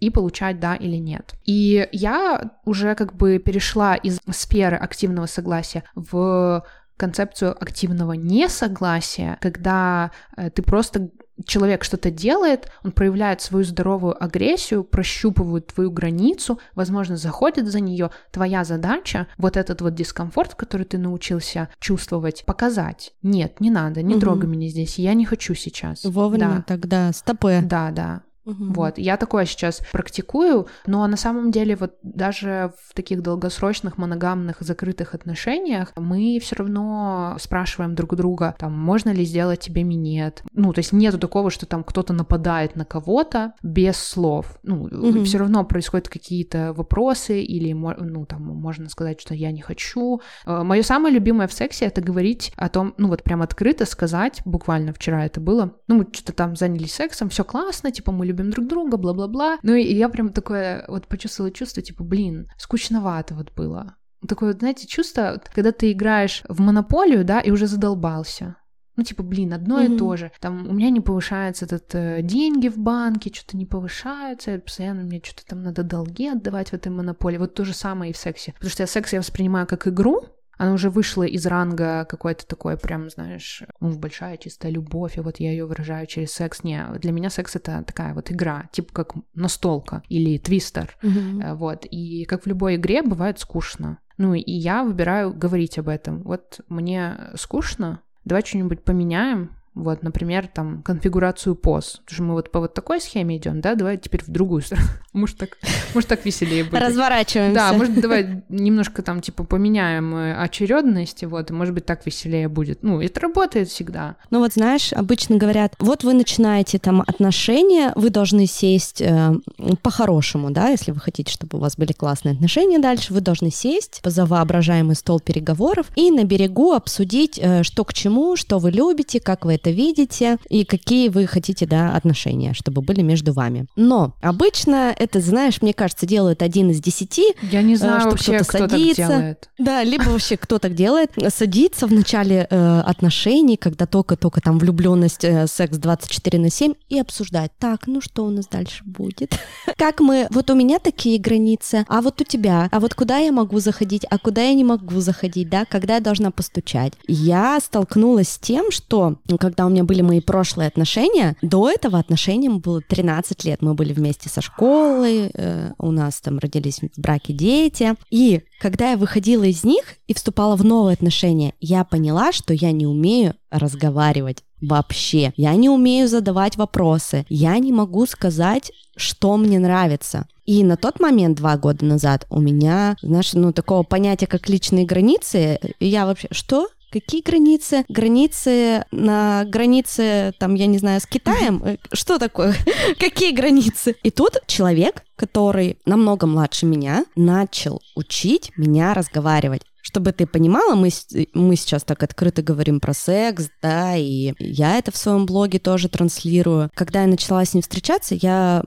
[0.00, 1.34] и получать да или нет.
[1.44, 6.64] И я уже как бы перешла из сферы активного согласия в
[6.96, 11.10] концепцию активного несогласия, когда э, ты просто
[11.44, 18.10] человек что-то делает, он проявляет свою здоровую агрессию, прощупывает твою границу, возможно, заходит за нее.
[18.30, 23.12] Твоя задача вот этот вот дискомфорт, который ты научился чувствовать, показать.
[23.22, 24.20] Нет, не надо, не угу.
[24.20, 26.04] трогай меня здесь, я не хочу сейчас.
[26.04, 26.64] Вовремя да.
[26.66, 27.60] тогда стопы.
[27.64, 28.22] Да, да.
[28.44, 28.72] Угу.
[28.74, 34.56] Вот, я такое сейчас практикую, но на самом деле вот даже в таких долгосрочных моногамных
[34.60, 40.42] закрытых отношениях мы все равно спрашиваем друг друга, там, можно ли сделать тебе минет.
[40.52, 44.58] Ну, то есть нету такого, что там кто-то нападает на кого-то без слов.
[44.62, 45.24] Ну, угу.
[45.24, 50.20] все равно происходят какие-то вопросы или, ну, там, можно сказать, что я не хочу.
[50.46, 54.42] Э, Мое самое любимое в сексе— это говорить о том, ну, вот прям открыто сказать,
[54.44, 58.33] буквально вчера это было, ну, мы что-то там занялись сексом, все классно, типа, мы любим
[58.34, 59.58] друг друга, бла-бла-бла.
[59.62, 63.96] Ну и я прям такое вот почувствовала чувство, типа, блин, скучновато вот было.
[64.26, 68.56] Такое, вот, знаете, чувство, когда ты играешь в монополию, да, и уже задолбался.
[68.96, 69.94] Ну, типа, блин, одно mm-hmm.
[69.94, 70.32] и то же.
[70.40, 75.20] Там у меня не повышаются этот, э, деньги в банке, что-то не повышаются, постоянно мне
[75.22, 77.38] что-то там надо долги отдавать в этой монополии.
[77.38, 78.52] Вот то же самое и в сексе.
[78.52, 80.22] Потому что я секс я воспринимаю как игру,
[80.58, 85.50] она уже вышла из ранга какой-то такой, прям, знаешь, большая чистая любовь, и вот я
[85.50, 86.64] ее выражаю через секс.
[86.64, 91.54] Не, для меня секс— это такая вот игра, типа как настолка или твистер, mm-hmm.
[91.54, 91.86] вот.
[91.90, 93.98] И как в любой игре бывает скучно.
[94.16, 96.22] Ну, и я выбираю говорить об этом.
[96.22, 102.00] Вот мне скучно, давай что-нибудь поменяем, Вот, например, там конфигурацию поз.
[102.04, 104.86] Потому что мы вот по вот такой схеме идем, да, давай теперь в другую сторону.
[105.12, 105.58] Может так,
[105.94, 106.82] может так веселее будет.
[106.82, 107.54] Разворачиваемся.
[107.54, 112.48] Да, может давай немножко там типа поменяем э, очередность, вот, и может быть так веселее
[112.48, 112.82] будет.
[112.82, 114.16] Ну, это работает всегда.
[114.30, 119.34] Ну вот знаешь, обычно говорят, вот вы начинаете там отношения, вы должны сесть э,
[119.82, 124.00] по-хорошему, да, если вы хотите, чтобы у вас были классные отношения дальше, вы должны сесть
[124.04, 129.20] за воображаемый стол переговоров и на берегу обсудить, э, что к чему, что вы любите,
[129.20, 133.66] как вы это видите и какие вы хотите, да, отношения, чтобы были между вами.
[133.76, 137.34] Но обычно это, знаешь, мне кажется, делают один из десяти.
[137.42, 139.02] Я не э, знаю что вообще, кто, кто садится.
[139.02, 139.50] так делает.
[139.58, 145.24] Да, либо вообще кто так делает, садится в начале э, отношений, когда только-только там влюбленность,
[145.24, 149.38] э, секс 24 на 7, и обсуждать, так, ну что у нас дальше будет?
[149.76, 153.32] Как мы, вот у меня такие границы, а вот у тебя, а вот куда я
[153.32, 156.92] могу заходить, а куда я не могу заходить, да, когда я должна постучать.
[157.06, 162.58] Я столкнулась с тем, что когда у меня были мои прошлые отношения, до этого отношениям
[162.58, 167.32] было 13 лет, мы были вместе со школы, э, у нас там родились в браке
[167.32, 172.54] дети, и когда я выходила из них и вступала в новые отношения, я поняла, что
[172.54, 175.32] я не умею разговаривать вообще.
[175.36, 177.26] Я не умею задавать вопросы.
[177.28, 180.26] Я не могу сказать, что мне нравится.
[180.44, 184.84] И на тот момент, два года назад, у меня, знаешь, ну, такого понятия, как личные
[184.84, 186.68] границы, я вообще, что?
[186.94, 187.84] Какие границы?
[187.88, 191.60] Границы на границе, там, я не знаю, с Китаем?
[191.64, 192.54] Э, что такое?
[193.00, 193.96] Какие границы?
[194.04, 200.88] И тут человек, который намного младше меня, начал учить меня разговаривать чтобы ты понимала, мы,
[201.34, 205.90] мы сейчас так открыто говорим про секс, да, и я это в своем блоге тоже
[205.90, 206.70] транслирую.
[206.74, 208.64] Когда я начала с ним встречаться, я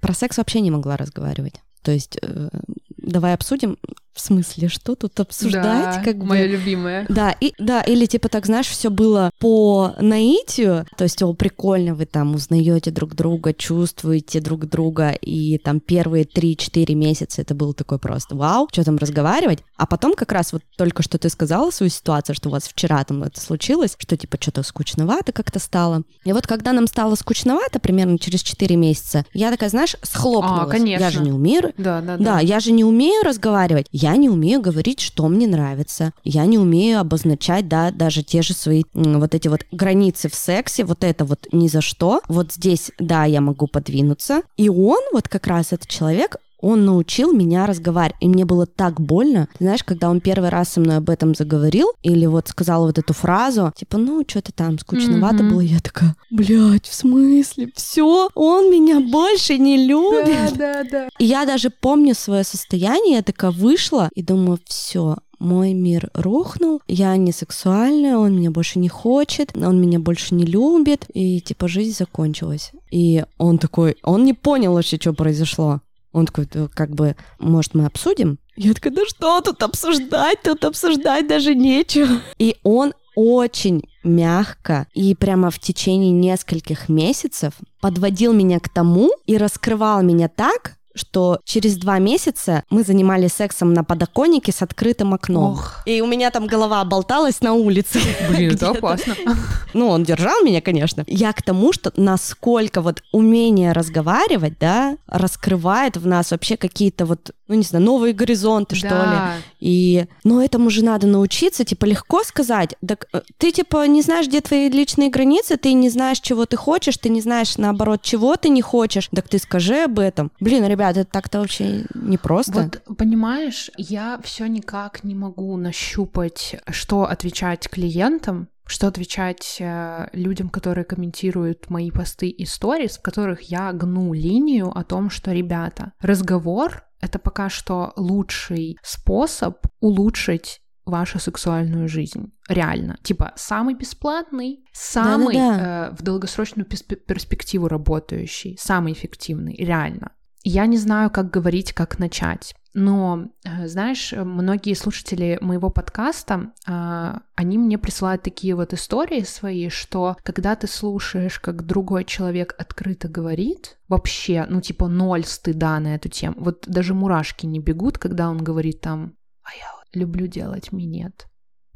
[0.00, 1.54] про секс вообще не могла разговаривать.
[1.82, 2.50] То есть э,
[2.98, 3.78] давай обсудим,
[4.20, 5.96] в смысле, что тут обсуждать?
[5.96, 6.26] Да, как бы...
[6.26, 7.06] моя любимая.
[7.08, 11.94] Да, и, да, или типа так, знаешь, все было по наитию, то есть, о, прикольно,
[11.94, 17.72] вы там узнаете друг друга, чувствуете друг друга, и там первые 3-4 месяца это было
[17.72, 21.70] такой просто вау, что там разговаривать, а потом как раз вот только что ты сказала
[21.70, 26.02] свою ситуацию, что у вас вчера там это случилось, что типа что-то скучновато как-то стало.
[26.24, 30.68] И вот когда нам стало скучновато, примерно через 4 месяца, я такая, знаешь, схлопнулась.
[30.68, 31.04] А, конечно.
[31.04, 31.72] Я же не умею.
[31.76, 32.24] Да, да, да.
[32.24, 33.86] Да, я же не умею разговаривать.
[33.92, 36.12] Я не умею говорить, что мне нравится.
[36.24, 40.84] Я не умею обозначать, да, даже те же свои вот эти вот границы в сексе,
[40.84, 42.20] вот это вот ни за что.
[42.28, 44.42] Вот здесь, да, я могу подвинуться.
[44.56, 49.00] И он, вот как раз этот человек, он научил меня разговаривать, и мне было так
[49.00, 49.48] больно.
[49.58, 53.12] Знаешь, когда он первый раз со мной об этом заговорил, или вот сказал вот эту
[53.14, 55.50] фразу, типа, ну, что-то там скучновато mm-hmm.
[55.50, 57.70] было, я такая, блядь, в смысле?
[57.74, 60.56] Все, он меня больше не любит.
[60.56, 61.08] Да, да, да.
[61.18, 66.82] И я даже помню свое состояние, я такая вышла и думаю, все, мой мир рухнул,
[66.86, 71.66] я не сексуальная, он меня больше не хочет, он меня больше не любит, и типа
[71.66, 72.72] жизнь закончилась.
[72.90, 75.80] И он такой, он не понял вообще, что произошло.
[76.12, 78.38] Он такой, как бы, может, мы обсудим?
[78.56, 80.42] Я такая, да что тут обсуждать?
[80.42, 82.20] Тут обсуждать даже нечего.
[82.38, 89.36] И он очень мягко и прямо в течение нескольких месяцев подводил меня к тому и
[89.36, 95.52] раскрывал меня так, что через два месяца мы занимались сексом на подоконнике с открытым окном.
[95.52, 95.82] Ох.
[95.86, 98.00] И у меня там голова болталась на улице.
[98.28, 99.14] Блин, это опасно.
[99.72, 101.04] Ну, он держал меня, конечно.
[101.06, 107.30] Я к тому, что насколько вот умение разговаривать, да, раскрывает в нас вообще какие-то вот
[107.50, 109.34] ну, не знаю, новые горизонты, что да.
[109.36, 109.42] ли.
[109.58, 112.76] И, но этому же надо научиться, типа, легко сказать.
[112.86, 116.56] Так э, ты, типа, не знаешь, где твои личные границы, ты не знаешь, чего ты
[116.56, 119.08] хочешь, ты не знаешь, наоборот, чего ты не хочешь.
[119.12, 120.30] Так ты скажи об этом.
[120.38, 122.70] Блин, ребят, это так-то вообще непросто.
[122.86, 130.48] Вот, понимаешь, я все никак не могу нащупать, что отвечать клиентам, что отвечать э, людям,
[130.48, 135.92] которые комментируют мои посты и сторис, в которых я гну линию о том, что, ребята,
[136.00, 142.32] разговор это пока что лучший способ улучшить вашу сексуальную жизнь.
[142.48, 142.98] Реально.
[143.02, 149.54] Типа, самый бесплатный, самый Э, в долгосрочную перспективу работающий, самый эффективный.
[149.56, 150.12] Реально.
[150.42, 152.54] Я не знаю, как говорить, как начать.
[152.72, 159.68] Но, э, знаешь, многие слушатели моего подкаста, а, они мне присылают такие вот истории свои,
[159.68, 165.96] что когда ты слушаешь, как другой человек открыто говорит, вообще, ну, типа, ноль стыда на
[165.96, 166.36] эту тему.
[166.38, 171.26] Вот даже мурашки не бегут, когда он говорит там, а я люблю делать минет.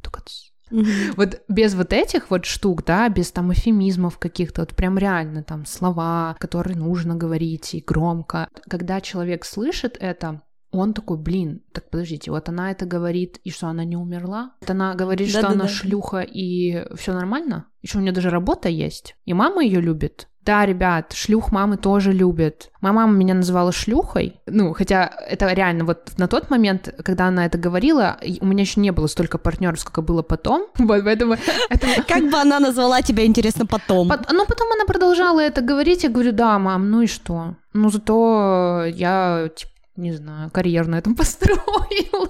[0.01, 0.21] Только
[0.71, 1.13] Mm-hmm.
[1.17, 5.63] Вот без вот этих вот штук, да, без там эфемизмов каких-то, вот прям реально там
[5.65, 8.49] слова, которые нужно говорить и громко.
[8.67, 10.41] Когда человек слышит это,
[10.79, 14.51] Он такой, блин, так подождите, вот она это говорит, и что она не умерла?
[14.61, 15.69] Вот она говорит, да, что да, она да.
[15.69, 17.65] шлюха, и все нормально?
[17.81, 20.27] Еще у нее даже работа есть, и мама ее любит.
[20.45, 22.69] Да, ребят, шлюх мамы тоже любят.
[22.79, 24.39] Моя мама меня называла шлюхой.
[24.45, 28.79] Ну, хотя это реально вот на тот момент, когда она это говорила, у меня еще
[28.79, 30.67] не было столько партнеров, сколько было потом.
[30.77, 31.35] Вот, поэтому...
[32.07, 34.07] Как бы она назвала тебя, интересно, потом?
[34.07, 36.03] Ну, потом она продолжала это говорить.
[36.03, 37.55] Я говорю, да, мам, ну и что?
[37.73, 42.29] Ну, зато я, типа, не знаю, карьеру на этом построила.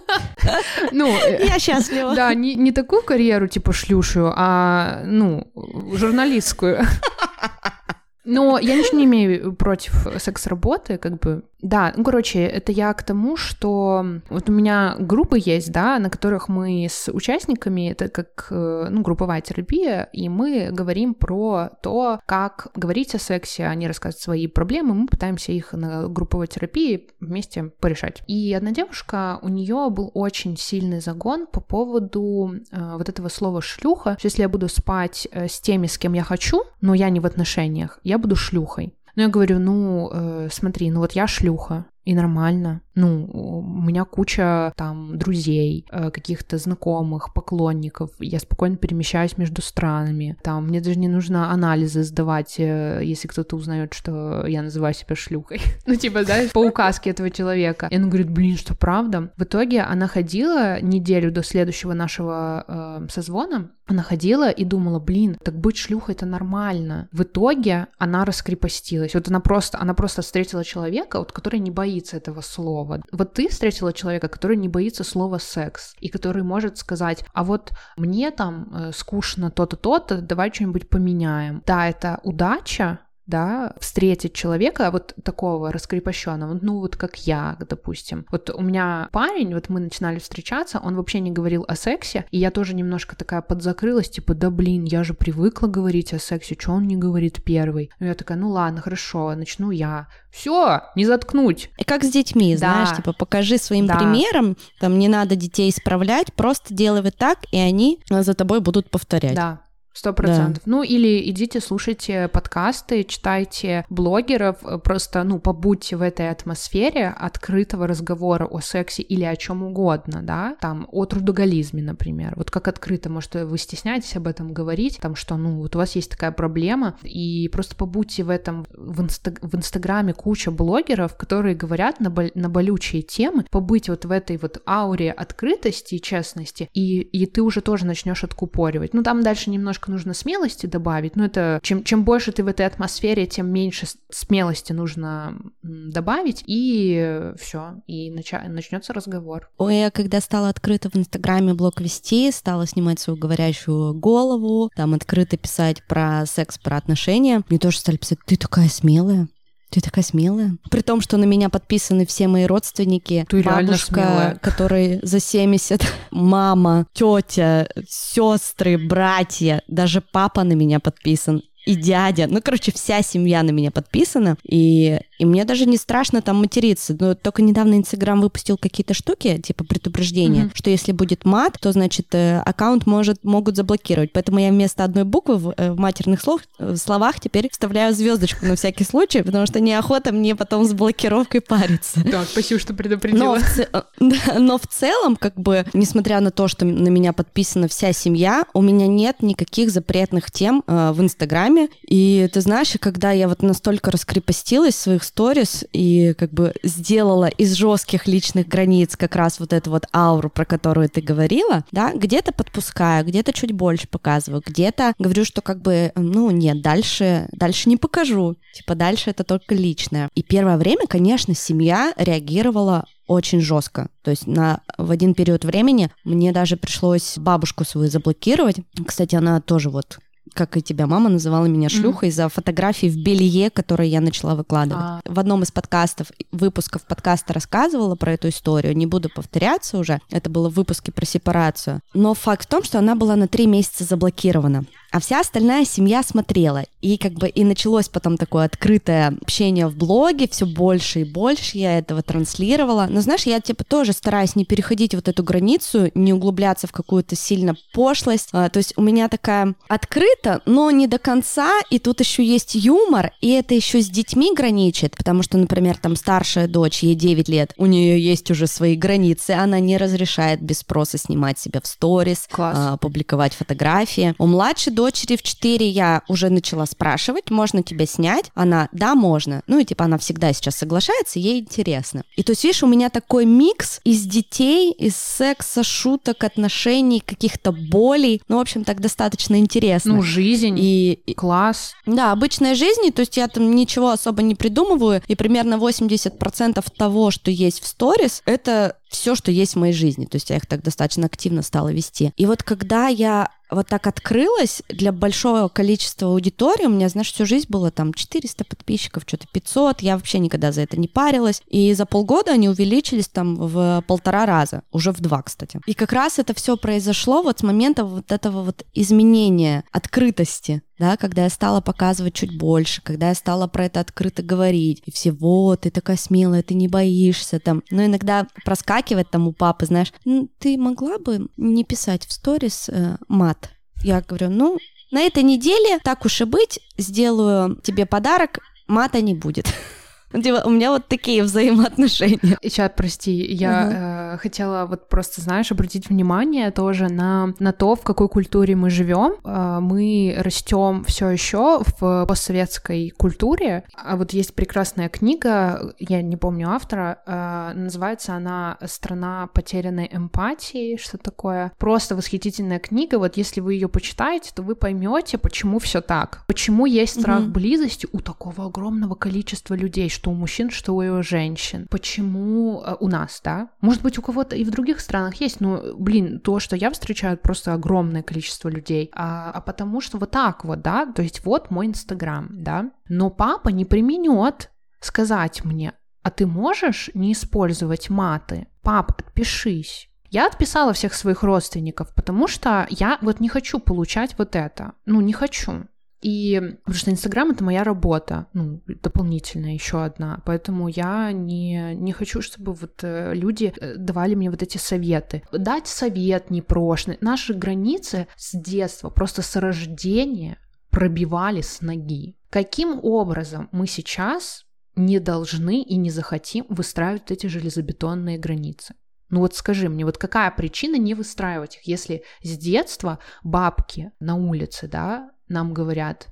[0.92, 1.08] Ну,
[1.40, 2.16] я счастлива.
[2.16, 5.48] Да, не, не такую карьеру, типа шлюшую, а, ну,
[5.94, 6.80] журналистскую.
[8.26, 11.44] Но я ничего не имею против секс-работы, как бы.
[11.66, 16.12] Да, ну, короче, это я к тому, что вот у меня группы есть, да, на
[16.12, 22.20] которых мы с участниками, это как, э, ну, групповая терапия, и мы говорим про то,
[22.28, 27.72] как говорить о сексе, они рассказывают свои проблемы, мы пытаемся их на групповой терапии вместе
[27.80, 28.22] порешать.
[28.28, 33.64] И одна девушка, у нее был очень сильный загон по поводу э, вот этого слова
[33.64, 37.10] шлюха, что если я буду спать э, с теми, с кем я хочу, но я
[37.10, 38.94] не в отношениях, я буду шлюхой.
[39.16, 42.82] Но я говорю, ну, э, смотри, ну вот я шлюха, и нормально.
[42.94, 48.12] Ну, у меня куча там друзей, э, каких-то знакомых, поклонников.
[48.20, 50.38] Я спокойно перемещаюсь между странами.
[50.44, 55.16] Там мне даже не нужно анализы сдавать, э, если кто-то узнает, что я называю себя
[55.16, 55.60] шлюхой.
[55.88, 57.88] ну, типа, да, по указке этого человека.
[57.90, 59.32] И она говорит, блин, что правда?
[59.36, 65.38] В итоге она ходила неделю до следующего нашего э, созвона, она ходила и думала, блин,
[65.44, 67.08] так быть шлюхой это нормально.
[67.12, 69.14] В итоге она раскрепостилась.
[69.14, 73.02] Вот она просто, она просто встретила человека, вот, который не боится этого слова.
[73.12, 77.72] Вот ты встретила человека, который не боится слова секс, и который может сказать, а вот
[77.98, 81.62] мне там э, скучно то-то, то-то, давай что-нибудь поменяем.
[81.66, 88.26] Да, это удача, да, встретить человека вот такого раскрепощенного, ну вот как я, допустим.
[88.32, 92.38] Вот у меня парень, вот мы начинали встречаться, он вообще не говорил о сексе, и
[92.38, 96.74] я тоже немножко такая подзакрылась, типа, да блин, я же привыкла говорить о сексе, что
[96.74, 97.90] он не говорит первый?
[98.00, 100.08] И я такая, ну ладно, хорошо, начну я.
[100.32, 101.70] Все, не заткнуть.
[101.78, 102.58] И как с детьми, да.
[102.58, 103.98] знаешь, типа, покажи своим да.
[103.98, 108.90] примером, там не надо детей исправлять, просто делай вот так, и они за тобой будут
[108.90, 109.36] повторять.
[109.36, 109.62] Да,
[109.96, 110.64] Сто процентов.
[110.66, 110.72] Да.
[110.72, 117.88] Ну или идите, слушайте подкасты, читайте блогеров, э, просто, ну, побудьте в этой атмосфере открытого
[117.88, 122.34] разговора о сексе или о чем угодно, да, там, о трудоголизме, например.
[122.36, 125.96] Вот как открыто, может, вы стесняетесь об этом говорить, там, что, ну, вот у вас
[125.96, 131.56] есть такая проблема, и просто побудьте в этом, в, инста в Инстаграме куча блогеров, которые
[131.56, 136.70] говорят на, бол на болючие темы, побыть вот в этой вот ауре открытости и честности,
[136.74, 138.94] и, и ты уже тоже начнешь откупоривать.
[138.94, 142.48] Ну, там дальше немножко немножко нужно смелости добавить, но это чем, чем больше ты в
[142.48, 149.50] этой атмосфере, тем меньше смелости нужно добавить, и все, и нача- начнется разговор.
[149.58, 154.94] Ой, я когда стала открыто в Инстаграме блог вести, стала снимать свою говорящую голову, там
[154.94, 159.28] открыто писать про секс, про отношения, мне тоже стали писать, ты такая смелая,
[159.76, 160.56] ты такая смелая.
[160.72, 163.26] При том, что на меня подписаны все мои родственники.
[163.28, 171.76] Ты бабушка, который за 70, мама, тетя, сестры, братья, даже папа на меня подписан и
[171.76, 172.28] дядя.
[172.28, 174.38] Ну, короче, вся семья на меня подписана.
[174.44, 176.96] И, и мне даже не страшно там материться.
[177.00, 180.56] Но только недавно Инстаграм выпустил какие-то штуки, типа предупреждения, mm-hmm.
[180.56, 184.12] что если будет мат, то, значит, э, аккаунт может, могут заблокировать.
[184.12, 187.94] Поэтому я вместо одной буквы в, э, в матерных слов, в э, словах теперь вставляю
[187.94, 192.02] звездочку на всякий случай, потому что неохота мне потом с блокировкой париться.
[192.06, 193.38] Да, спасибо, что предупредила.
[193.38, 197.94] Но в, но в целом, как бы, несмотря на то, что на меня подписана вся
[197.94, 201.70] семья, у меня нет никаких запретных тем э, в Инстаграме.
[201.88, 207.28] И ты знаешь, когда я вот настолько раскрепостилась в своих сторис и как бы сделала
[207.28, 211.94] из жестких личных границ как раз вот эту вот ауру, про которую ты говорила, да,
[211.94, 217.70] где-то подпускаю, где-то чуть больше показываю, где-то говорю, что как бы, ну, нет, дальше, дальше
[217.70, 218.36] не покажу.
[218.54, 220.10] Типа дальше это только личное.
[220.16, 223.90] И первое время, конечно, семья реагировала очень жестко.
[224.02, 228.58] То есть на, в один период времени мне даже пришлось бабушку свою заблокировать.
[228.86, 230.00] Кстати, она тоже вот
[230.36, 232.14] как и тебя мама называла меня шлюхой mm-hmm.
[232.14, 234.84] за фотографии в белье, которые я начала выкладывать.
[234.84, 235.02] А.
[235.06, 240.30] В одном из подкастов, выпусков подкаста рассказывала про эту историю, не буду повторяться уже, это
[240.30, 241.80] было в выпуске про сепарацию.
[241.94, 244.66] Но факт в том, что она была на три месяца заблокирована.
[244.96, 246.64] А вся остальная семья смотрела.
[246.80, 251.58] И как бы и началось потом такое открытое общение в блоге, все больше и больше
[251.58, 252.88] я этого транслировала.
[252.90, 257.18] Но знаешь, я типа тоже стараюсь не переходить вот эту границу, не углубляться в какую-то
[257.18, 258.30] сильно пошлость.
[258.32, 262.56] А, то есть у меня такая открыта, но не до конца, и тут еще есть
[262.56, 267.28] юмор, и это еще с детьми граничит, потому что, например, там старшая дочь, ей 9
[267.28, 271.68] лет, у нее есть уже свои границы, она не разрешает без спроса снимать себя в
[271.68, 274.16] сторис, а, публиковать фотографии.
[274.20, 278.32] У младшей дочери в 4 я уже начала спрашивать, можно тебя снять?
[278.36, 279.42] Она, да, можно.
[279.48, 282.04] Ну и типа она всегда сейчас соглашается, ей интересно.
[282.16, 287.52] И то есть, видишь, у меня такой микс из детей, из секса, шуток, отношений, каких-то
[287.52, 288.22] болей.
[288.28, 289.96] Ну, в общем, так достаточно интересно.
[289.96, 290.58] Ну, жизнь.
[290.60, 291.74] И класс.
[291.86, 297.12] Да, обычная жизнь, то есть я там ничего особо не придумываю, и примерно 80% того,
[297.12, 300.06] что есть в сторис, это все, что есть в моей жизни.
[300.06, 302.12] То есть я их так достаточно активно стала вести.
[302.16, 307.26] И вот когда я вот так открылась для большого количества аудитории, у меня, знаешь, всю
[307.26, 311.42] жизнь было там 400 подписчиков, что-то 500, я вообще никогда за это не парилась.
[311.48, 315.60] И за полгода они увеличились там в полтора раза, уже в два, кстати.
[315.66, 320.98] И как раз это все произошло вот с момента вот этого вот изменения, открытости да,
[320.98, 325.12] когда я стала показывать чуть больше, когда я стала про это открыто говорить, и все,
[325.12, 329.94] вот, ты такая смелая, ты не боишься, там, но иногда проскакивает там у папы, знаешь,
[330.40, 333.50] ты могла бы не писать в сторис э, мат?
[333.84, 334.58] Я говорю, ну,
[334.92, 339.48] на этой неделе, так уж и быть, сделаю тебе подарок, мата не будет.
[340.22, 342.38] Типа, у меня вот такие взаимоотношения.
[342.42, 347.76] И чат, прости, я э, хотела вот просто, знаешь, обратить внимание тоже на, на то,
[347.76, 349.16] в какой культуре мы живем.
[349.24, 353.64] Э, мы растем все еще в постсоветской культуре.
[353.76, 360.78] А вот есть прекрасная книга, я не помню автора, э, называется она «Страна потерянной эмпатии»,
[360.78, 361.52] что такое.
[361.58, 363.00] Просто восхитительная книга.
[363.00, 366.24] Вот если вы ее почитаете, то вы поймете, почему все так.
[366.28, 367.30] Почему есть страх mm-hmm.
[367.30, 371.68] близости у такого огромного количества людей, что у мужчин, что у женщин.
[371.70, 373.50] Почему э, у нас, да?
[373.62, 377.18] Может быть, у кого-то и в других странах есть, но, блин, то, что я встречаю,
[377.18, 378.90] просто огромное количество людей.
[378.94, 383.10] А, а потому что вот так вот, да, то есть вот мой Инстаграм, да, но
[383.10, 388.48] папа не применет сказать мне, а ты можешь не использовать маты?
[388.62, 389.90] Пап, отпишись.
[390.12, 394.74] Я отписала всех своих родственников, потому что я вот не хочу получать вот это.
[394.86, 395.66] Ну, не хочу.
[396.06, 400.22] И потому что Инстаграм это моя работа, ну, дополнительная еще одна.
[400.24, 405.24] Поэтому я не, не хочу, чтобы вот э, люди э, давали мне вот эти советы.
[405.32, 407.00] Дать совет непрошный.
[407.02, 410.38] Наши границы с детства, просто с рождения
[410.70, 412.20] пробивали с ноги.
[412.30, 414.46] Каким образом мы сейчас
[414.76, 418.76] не должны и не захотим выстраивать эти железобетонные границы?
[419.10, 424.16] Ну вот скажи мне, вот какая причина не выстраивать их, если с детства бабки на
[424.16, 426.10] улице, да, нам говорят,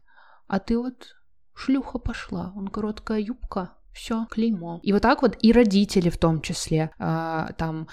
[0.47, 1.15] а ты вот
[1.53, 4.79] шлюха пошла, он короткая юбка, все, клеймо.
[4.83, 7.87] И вот так вот и родители в том числе, э, там,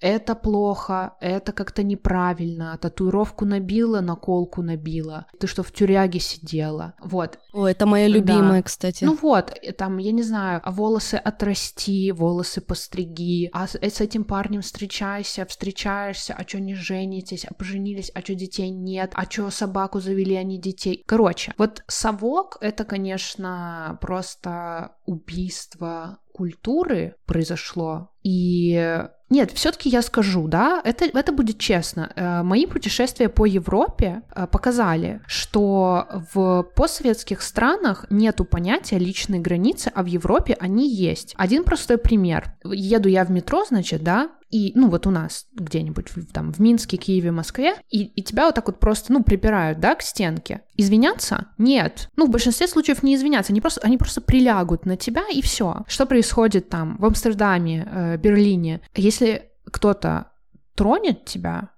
[0.00, 7.38] это плохо, это как-то неправильно, татуировку набила, наколку набила, ты что, в тюряге сидела, вот.
[7.52, 8.62] О, это моя любимая, да.
[8.62, 9.04] кстати.
[9.04, 14.00] Ну вот, там, я не знаю, а волосы отрасти, волосы постриги, а с, э, с
[14.00, 19.26] этим парнем встречайся, встречаешься, а чё не женитесь, а поженились, а чё детей нет, а
[19.26, 21.02] чё собаку завели, а не детей.
[21.06, 30.80] Короче, вот совок— это, конечно, просто убийство культуры произошло, и нет, все-таки я скажу, да,
[30.84, 32.12] это, это будет честно.
[32.14, 39.92] Э, мои путешествия по Европе э, показали, что в постсоветских странах нету понятия личной границы,
[39.94, 41.34] а в Европе они есть.
[41.36, 42.54] Один простой пример.
[42.64, 46.96] Еду я в метро, значит, да, и, ну, вот у нас где-нибудь там в Минске,
[46.96, 50.62] Киеве, Москве, и, и тебя вот так вот просто, ну, припирают, да, к стенке.
[50.76, 51.48] Извиняться?
[51.58, 52.08] Нет.
[52.16, 55.84] Ну, в большинстве случаев не извиняться, они просто, они просто прилягут на тебя, и все.
[55.86, 58.80] Что происходит там в Амстердаме, э, Берлине?
[58.94, 60.32] Если кто-то
[60.74, 61.70] тронет тебя,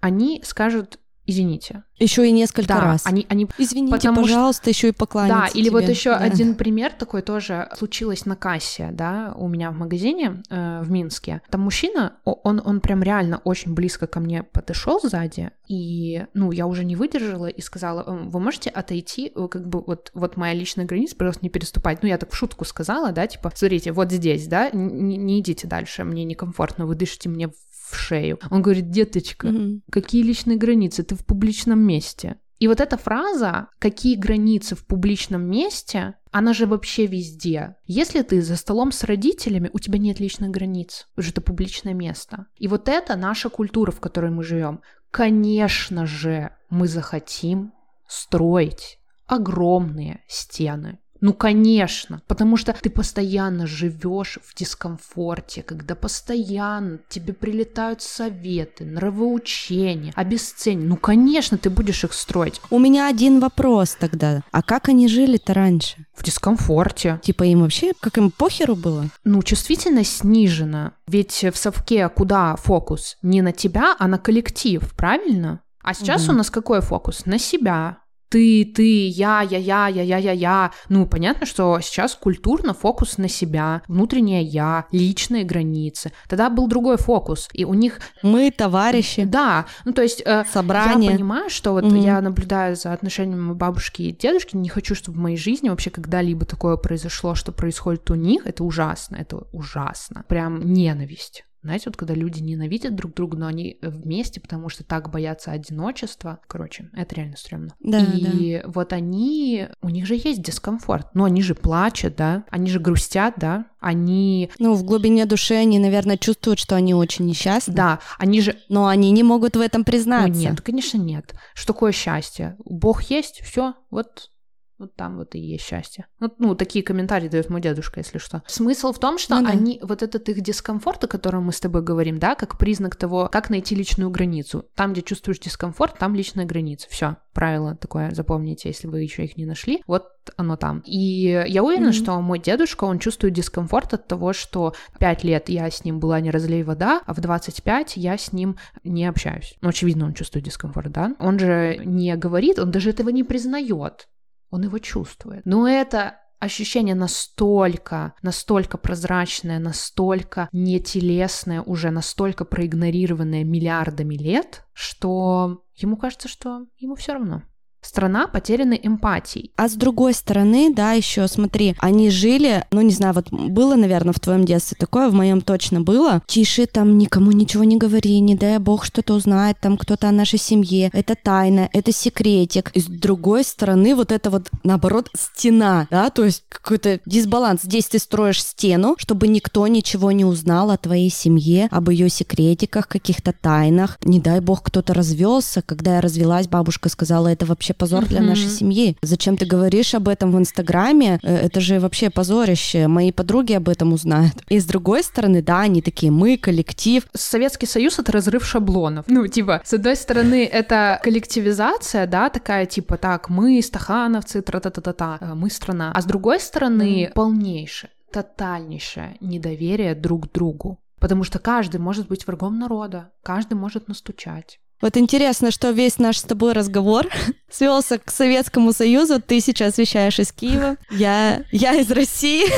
[0.00, 3.06] они скажут, извините, еще и несколько да, раз.
[3.06, 4.70] Они, они, Извините, пожалуйста, что...
[4.70, 5.52] еще и покланяться.
[5.54, 5.80] Да, или тебе.
[5.80, 6.18] вот еще да.
[6.18, 11.40] один пример такой тоже случилось на кассе, да, у меня в магазине э, в Минске.
[11.50, 16.66] Там мужчина, он, он прям реально очень близко ко мне подошел сзади, и, ну, я
[16.66, 20.84] уже не выдержала и сказала, вы можете отойти, э, как бы вот, вот моя личная
[20.84, 22.02] граница, просто не переступать.
[22.02, 25.66] Ну, я так в шутку сказала, да, типа, смотрите, вот здесь, да, не, не идите
[25.66, 27.50] дальше, мне некомфортно, вы дышите мне
[27.88, 28.38] в шею.
[28.50, 29.80] Он говорит, деточка, mm-hmm.
[29.90, 31.02] какие личные границы?
[31.02, 32.36] Ты в публичном месте.
[32.58, 37.76] И вот эта фраза «какие границы в публичном месте», она же вообще везде.
[37.84, 42.46] Если ты за столом с родителями, у тебя нет личных границ, уже это публичное место.
[42.56, 44.80] И вот это наша культура, в которой мы живем.
[45.10, 47.72] Конечно же, мы захотим
[48.06, 50.98] строить огромные стены.
[51.20, 60.12] Ну, конечно, потому что ты постоянно живешь в дискомфорте, когда постоянно тебе прилетают советы, нравоучения,
[60.14, 60.88] обесценивания.
[60.88, 62.60] Ну, конечно, ты будешь их строить.
[62.70, 64.42] У меня один вопрос тогда.
[64.52, 66.06] А как они жили-то раньше?
[66.14, 67.20] В дискомфорте.
[67.22, 69.06] Типа им вообще, как им похеру было?
[69.24, 70.92] Ну, чувствительность снижена.
[71.06, 73.16] Ведь в совке куда фокус?
[73.22, 75.60] Не на тебя, а на коллектив, правильно?
[75.82, 76.32] А сейчас угу.
[76.32, 77.26] у нас какой фокус?
[77.26, 77.98] На себя,
[78.28, 80.72] ты, ты, я, я, я, я, я, я, я.
[80.88, 86.12] Ну, понятно, что сейчас культурно фокус на себя, внутреннее я, личные границы.
[86.28, 88.00] Тогда был другой фокус, и у них...
[88.22, 89.24] Мы товарищи.
[89.24, 90.22] Да, ну то есть...
[90.24, 91.10] Э, Собрание.
[91.10, 95.18] Я понимаю, что вот mm я наблюдаю за отношениями бабушки и дедушки, не хочу, чтобы
[95.18, 100.24] в моей жизни вообще когда-либо такое произошло, что происходит у них, это ужасно, это ужасно.
[100.28, 101.45] Прям ненависть.
[101.66, 106.38] Знаете, вот когда люди ненавидят друг друга, но они вместе, потому что так боятся одиночества.
[106.46, 107.74] Короче, это реально стрёмно.
[107.80, 108.68] Да, и да.
[108.68, 111.08] вот они, у них же есть дискомфорт.
[111.14, 114.48] Но они же плачут, да, они же грустят, да, они...
[114.60, 117.74] Ну, в глубине души они, наверное, чувствуют, что они очень несчастны.
[117.74, 118.56] Да, они же...
[118.68, 120.32] Но они не могут в этом признаться.
[120.32, 121.34] Ну, нет, конечно, нет.
[121.54, 122.56] Что такое счастье?
[122.64, 124.30] Бог есть, все, вот
[124.78, 126.06] вот там вот и есть счастье.
[126.20, 128.42] Вот, ну, такие комментарии дает мой дедушка, если что.
[128.46, 129.52] Смысл в том, что ну, да.
[129.52, 133.28] они, вот этот их дискомфорт, о котором мы с тобой говорим, да, как признак того,
[133.32, 134.66] как найти личную границу.
[134.74, 136.88] Там, где чувствуешь дискомфорт, там личная граница.
[136.90, 139.82] Все, правило такое, запомните, если вы еще их не нашли.
[139.86, 140.80] Вот оно там.
[140.84, 141.92] И я уверена, mm-hmm.
[141.92, 146.20] что мой дедушка, он чувствует дискомфорт от того, что 5 лет я с ним была
[146.20, 149.56] не разлей вода, а в 25 я с ним не общаюсь.
[149.60, 151.14] Ну, очевидно, он чувствует дискомфорт, да?
[151.18, 154.08] Он же не говорит, он даже этого не признает
[154.50, 155.42] он его чувствует.
[155.44, 165.96] Но это ощущение настолько, настолько прозрачное, настолько нетелесное, уже настолько проигнорированное миллиардами лет, что ему
[165.96, 167.42] кажется, что ему все равно
[167.82, 169.50] страна потерянной эмпатией.
[169.56, 174.12] А с другой стороны, да, еще смотри, они жили, ну не знаю, вот было, наверное,
[174.12, 176.22] в твоем детстве такое, в моем точно было.
[176.26, 180.38] Тише, там никому ничего не говори, не дай бог что-то узнает, там кто-то о нашей
[180.38, 182.70] семье, это тайна, это секретик.
[182.74, 187.62] И с другой стороны, вот это вот, наоборот, стена, да, то есть какой-то дисбаланс.
[187.62, 192.88] Здесь ты строишь стену, чтобы никто ничего не узнал о твоей семье, об ее секретиках,
[192.88, 193.98] каких-то тайнах.
[194.04, 195.62] Не дай бог кто-то развелся.
[195.62, 198.08] Когда я развелась, бабушка сказала, это вообще позор mm-hmm.
[198.08, 198.96] для нашей семьи.
[199.02, 201.20] Зачем ты говоришь об этом в Инстаграме?
[201.22, 202.88] Э, это же вообще позорище.
[202.88, 204.34] Мои подруги об этом узнают.
[204.48, 207.06] И с другой стороны, да, они такие, мы коллектив.
[207.14, 209.04] Советский Союз— это разрыв шаблонов.
[209.08, 215.34] Ну, типа, с одной стороны, это коллективизация, да, такая, типа, так, мы стахановцы, тра-та-та-та-та, э,
[215.34, 215.92] мы страна.
[215.94, 217.12] А с другой стороны, mm-hmm.
[217.12, 220.78] полнейшее, тотальнейшее недоверие друг к другу.
[220.98, 224.60] Потому что каждый может быть врагом народа, каждый может настучать.
[224.80, 227.06] Вот интересно, что весь наш с тобой разговор
[227.50, 229.20] свелся к Советскому Союзу.
[229.20, 232.46] Ты сейчас вещаешь из Киева, я, я из России.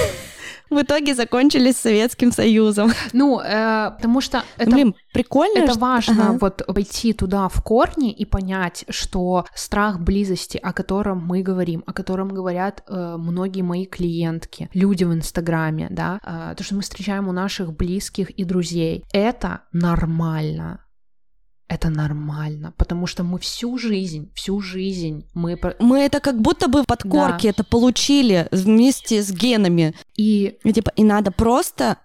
[0.70, 2.92] В итоге закончили с Советским Союзом.
[3.14, 5.60] Ну, э, потому что это, Блин, прикольно.
[5.60, 6.38] Это важно ага.
[6.40, 11.94] вот пойти туда в корни и понять, что страх близости, о котором мы говорим, о
[11.94, 17.28] котором говорят э, многие мои клиентки, люди в Инстаграме, да, э, то, что мы встречаем
[17.28, 20.84] у наших близких и друзей, это нормально
[21.68, 25.58] это нормально, потому что мы всю жизнь, всю жизнь мы...
[25.78, 27.50] Мы это как будто бы под корки да.
[27.50, 29.94] это получили вместе с генами.
[30.16, 30.58] И...
[30.64, 30.72] и...
[30.72, 31.98] Типа, и надо просто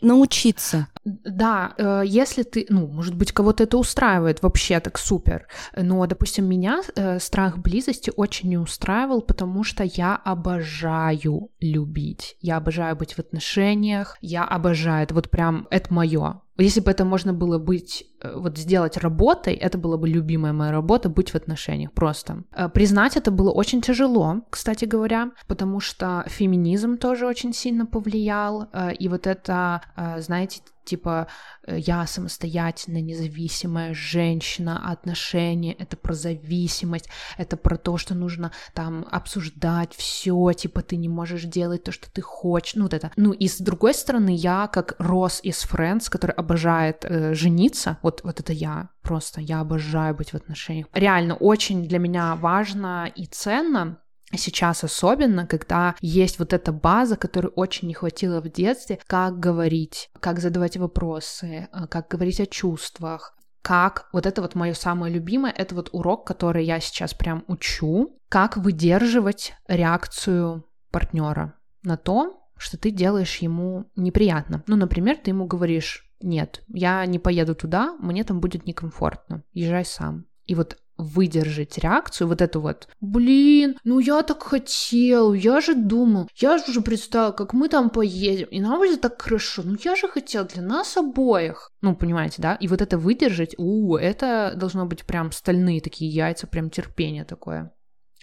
[0.00, 0.88] научиться.
[1.04, 5.46] Да, э, если ты, ну, может быть, кого-то это устраивает, вообще так супер.
[5.76, 12.36] Но, допустим, меня э, страх близости очень не устраивал, потому что я обожаю любить.
[12.40, 16.40] Я обожаю быть в отношениях, я обожаю, это вот прям, это мое.
[16.58, 21.08] Если бы это можно было быть, вот сделать работой, это была бы любимая моя работа,
[21.08, 22.44] быть в отношениях просто.
[22.52, 28.68] Э, признать это было очень тяжело, кстати говоря, потому что феминизм тоже очень сильно повлиял,
[28.72, 29.82] э, и вот это,
[30.18, 30.60] знаете,
[30.90, 31.28] типа
[31.66, 37.08] э, я самостоятельная, независимая женщина, отношения, это про зависимость,
[37.38, 42.10] это про то, что нужно там обсуждать все, типа ты не можешь делать то, что
[42.10, 43.12] ты хочешь, ну вот это.
[43.16, 48.40] Ну и с другой стороны, я как Рос из Friends, который обожает э, жениться, вот
[48.40, 50.86] это я, просто я обожаю быть в отношениях.
[50.92, 53.98] Реально очень для меня важно и ценно
[54.36, 60.10] сейчас особенно, когда есть вот эта база, которой очень не хватило в детстве, как говорить,
[60.20, 65.52] как задавать вопросы, э, как говорить о чувствах, как, вот это вот мое самое любимое,
[65.52, 72.76] это вот урок, который я сейчас прям учу, как выдерживать реакцию партнера на то, что
[72.76, 74.62] ты делаешь ему неприятно.
[74.66, 79.84] Ну, например, ты ему говоришь, нет, я не поеду туда, мне там будет некомфортно, езжай
[79.84, 80.26] сам.
[80.46, 86.28] И вот выдержать реакцию, вот эту вот, блин, ну я так хотел, я же думал,
[86.36, 89.96] я же уже представил, как мы там поедем, и нам будет так хорошо, ну я
[89.96, 91.70] же хотел для нас обоих.
[91.80, 92.54] Ну, понимаете, да?
[92.56, 97.72] И вот это выдержать, у, это должно быть прям стальные такие яйца, прям терпение такое.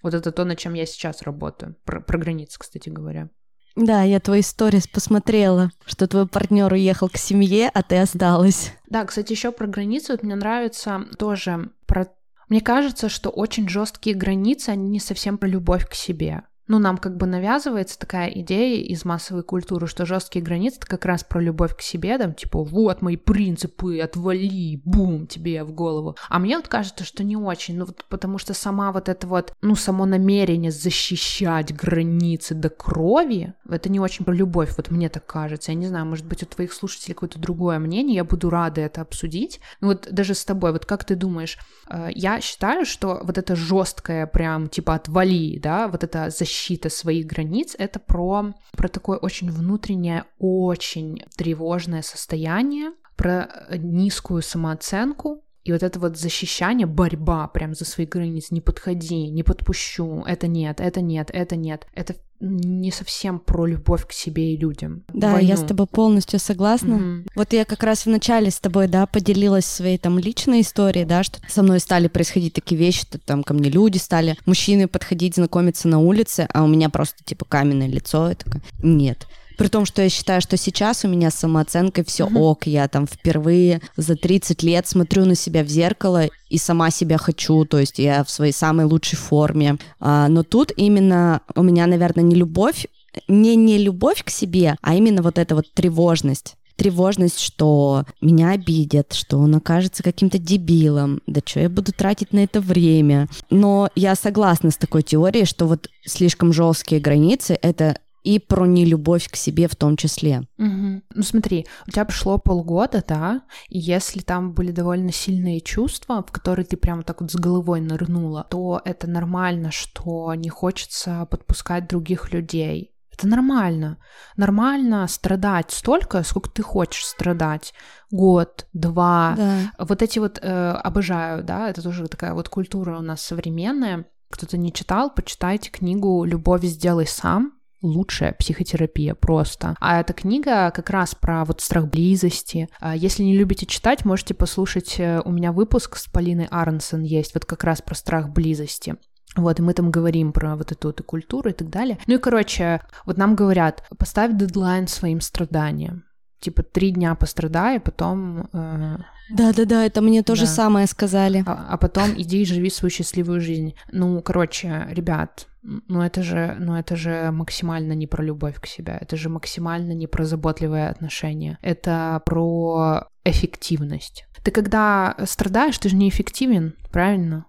[0.04, 1.76] Вот это то, над чем я сейчас работаю.
[1.84, 3.30] Про, про границы, кстати говоря.
[3.78, 8.74] Да, я твои сторис посмотрела, что твой партнер уехал к семье, а ты осталась.
[8.90, 10.14] Да, кстати, еще про границы.
[10.14, 12.08] Вот мне нравится тоже про...
[12.50, 16.98] Мне кажется, что очень жесткие границы, они не совсем про любовь к себе ну, нам
[16.98, 21.42] как бы навязывается такая идея из массовой культуры, что жесткие границы это как раз про
[21.42, 26.18] любовь к себе, там, типа, вот мои принципы, отвали, бум, тебе в голову.
[26.30, 29.54] А мне вот кажется, что не очень, ну, вот, потому что сама вот это вот,
[29.62, 35.26] ну, само намерение защищать границы до крови, это не очень про любовь, вот мне так
[35.26, 35.72] кажется.
[35.72, 39.02] Я не знаю, может быть, у твоих слушателей какое-то другое мнение, я буду рада это
[39.02, 39.60] обсудить.
[39.80, 41.58] Ну, вот даже с тобой, вот как ты думаешь,
[41.90, 46.90] э, я считаю, что вот это жесткое прям, типа, отвали, да, вот это защищать защита
[46.90, 55.72] своих границ— это про, про такое очень внутреннее, очень тревожное состояние, про низкую самооценку, и
[55.74, 60.80] вот это вот защищание, борьба прям за свои границы, не подходи, не подпущу, это нет,
[60.80, 61.86] это нет, это нет.
[61.94, 65.04] Это не совсем про любовь к себе и людям.
[65.10, 65.50] Да, Войну.
[65.50, 66.94] я с тобой полностью согласна.
[66.94, 67.28] Mm-hmm.
[67.36, 71.24] Вот я как раз в начале с тобой, да, поделилась своей там личной историей, да,
[71.24, 75.36] что со мной стали происходить такие вещи, что там ко мне люди стали, мужчины подходить,
[75.36, 79.28] знакомиться на улице, а у меня просто типа каменное лицо, и такая, нет.
[79.58, 82.40] При том, что я считаю, что сейчас у меня с самооценкой все mm-hmm.
[82.40, 82.68] ок.
[82.68, 87.66] Я там впервые за 30 лет смотрю на себя в зеркало и сама себя хочу.
[87.66, 89.78] То есть я в своей самой лучшей форме.
[90.00, 92.88] А, но тут именно у меня, наверное, не любовь,
[93.28, 99.14] не не любовь к себе, а именно вот эта вот тревожность тревожность, что меня обидят,
[99.14, 103.28] что он окажется каким-то дебилом, да что я буду тратить на это время.
[103.50, 107.98] Но я согласна с такой теорией, что вот слишком жесткие границы— это
[108.28, 110.42] и про нелюбовь к себе в том числе.
[110.58, 111.02] Угу.
[111.16, 116.32] Ну смотри, у тебя прошло полгода, да, и если там были довольно сильные чувства, в
[116.34, 121.88] которые ты прямо так вот с головой нырнула, то это нормально, что не хочется подпускать
[121.88, 122.92] других людей.
[123.14, 123.98] Это нормально.
[124.36, 127.74] Нормально страдать столько, сколько ты хочешь страдать.
[128.12, 129.36] Год, два.
[129.38, 129.86] Да.
[129.86, 134.06] Вот эти вот э, обожаю, да, это тоже такая вот культура у нас современная.
[134.30, 139.76] Кто-то не читал, почитайте книгу «Любовь сделай сам» лучшая психотерапия просто.
[139.80, 142.70] А эта книга как раз про вот страх близости.
[142.80, 147.34] А если не любите читать, можете послушать э, у меня выпуск с Полиной Арнсон есть,
[147.34, 148.96] вот как раз про страх близости.
[149.36, 152.00] Вот, и мы там говорим про вот эту вот культуру и так далее.
[152.08, 156.06] Ну и, короче, вот нам говорят, поставь дедлайн своим страданиям.
[156.40, 158.48] Типа три дня пострадай, а потом...
[158.54, 158.98] Э...
[159.30, 160.46] Да-да-да, это мне то да.
[160.46, 161.44] самое сказали.
[161.46, 163.74] А, а потом иди и живи свою счастливую жизнь.
[163.92, 165.48] Ну, короче, ребят,
[165.88, 169.92] ну это же, ну это же максимально не про любовь к себе, это же максимально
[169.92, 174.26] не про заботливое отношение, это про эффективность.
[174.44, 177.46] Ты когда страдаешь, ты же неэффективен, правильно?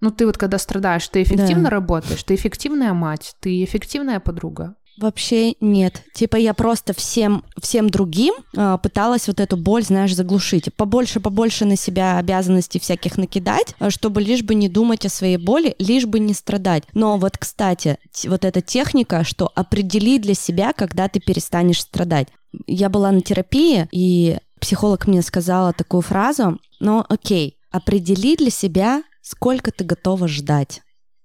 [0.00, 1.70] Ну ты вот когда страдаешь, ты эффективно да.
[1.70, 6.02] работаешь, ты эффективная мать, ты эффективная подруга, Вообще нет.
[6.14, 10.72] Типа я просто всем, всем другим э, пыталась вот эту боль, знаешь, заглушить.
[10.74, 15.38] Побольше, побольше на себя обязанностей всяких накидать, а, чтобы лишь бы не думать о своей
[15.38, 16.84] боли, лишь бы не страдать.
[16.92, 22.28] Но вот, кстати, вот эта техника, что определи для себя, когда ты перестанешь страдать.
[22.66, 29.02] Я была на терапии, и психолог мне сказала такую фразу, но окей, определи для себя,
[29.22, 30.82] сколько ты готова ждать.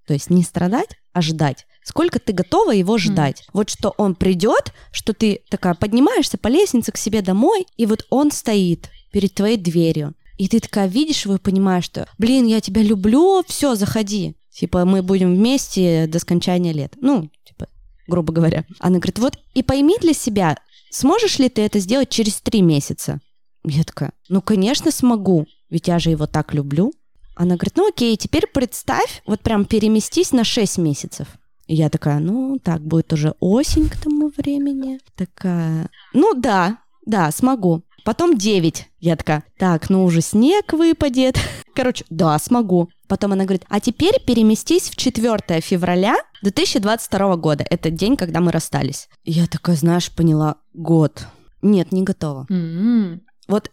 [0.07, 1.66] То есть не страдать, а ждать.
[1.87, 3.43] Сколько ты готова его ждать?
[3.43, 3.49] Mm.
[3.53, 8.05] Вот что он придет, что ты такая поднимаешься по лестнице к себе домой, и вот
[8.09, 10.13] он стоит перед твоей дверью.
[10.37, 14.35] И ты такая видишь его и понимаешь, что, блин, я тебя люблю, все, заходи.
[14.49, 16.93] Типа, мы будем вместе до скончания лет.
[16.99, 17.69] Ну, типа,
[18.05, 18.65] грубо говоря.
[18.79, 20.57] Она говорит, вот и пойми для себя,
[20.89, 23.21] сможешь ли ты это сделать через три месяца?
[23.63, 26.91] Я такая, ну, конечно, смогу, ведь я же его так люблю.
[27.33, 31.29] Она говорит, ну окей, теперь представь, вот прям переместись на 6 месяцев.
[31.67, 34.99] И я такая, ну, так, будет уже осень к тому времени.
[35.15, 37.83] Такая, ну да, да, смогу.
[38.05, 38.87] Потом 9.
[38.99, 41.37] Я такая, так, ну уже снег выпадет.
[41.75, 42.89] Короче, да, смогу.
[43.07, 47.65] Потом она говорит, а теперь переместись в 4 февраля 2022 года.
[47.69, 49.09] Это день, когда мы расстались.
[49.25, 51.27] Я такая, знаешь, поняла, год.
[51.61, 52.45] Нет, не готова.
[52.49, 53.19] Mm-hmm.
[53.49, 53.71] Вот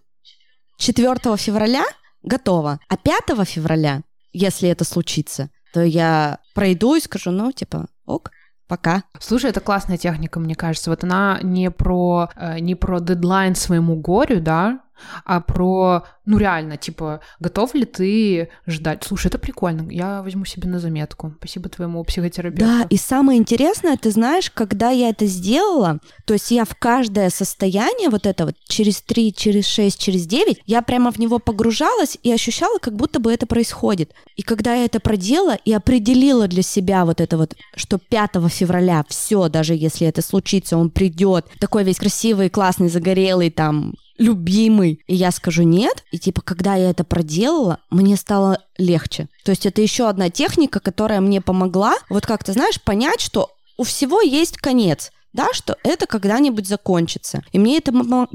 [0.79, 1.85] 4 февраля
[2.25, 8.31] готова, а 5 февраля, если это случится, то я пройду и скажу, ну, типа, ок,
[8.67, 9.03] пока.
[9.21, 10.91] Слушай, это классная техника, мне кажется.
[10.91, 14.81] Вот она не про, э, не про дедлайн своему горю, да,
[15.25, 19.05] а про, ну реально, типа, готов ли ты ждать?
[19.05, 21.35] Слушай, это прикольно, я возьму себе на заметку.
[21.39, 22.65] Спасибо твоему психотерапевту.
[22.65, 27.31] Да, и самое интересное, ты знаешь, когда я это сделала, то есть я в каждое
[27.31, 32.19] состояние вот это вот через 3, через 6, через 9, я прямо в него погружалась
[32.23, 34.13] и ощущала, как будто бы это происходит.
[34.37, 39.05] И когда я это проделала и определила для себя вот это вот, что 5 февраля
[39.09, 45.01] все, даже если это случится, он придет, такой весь красивый, классный, загорелый, там, любимый.
[45.07, 46.05] И я скажу нет.
[46.11, 49.29] И типа, когда я это проделала, мне стало легче.
[49.45, 53.51] То есть это еще одна техника, которая мне помогла, вот как ты знаешь, понять, что
[53.77, 57.43] у всего есть конец да, что это когда-нибудь закончится.
[57.53, 57.93] И мне это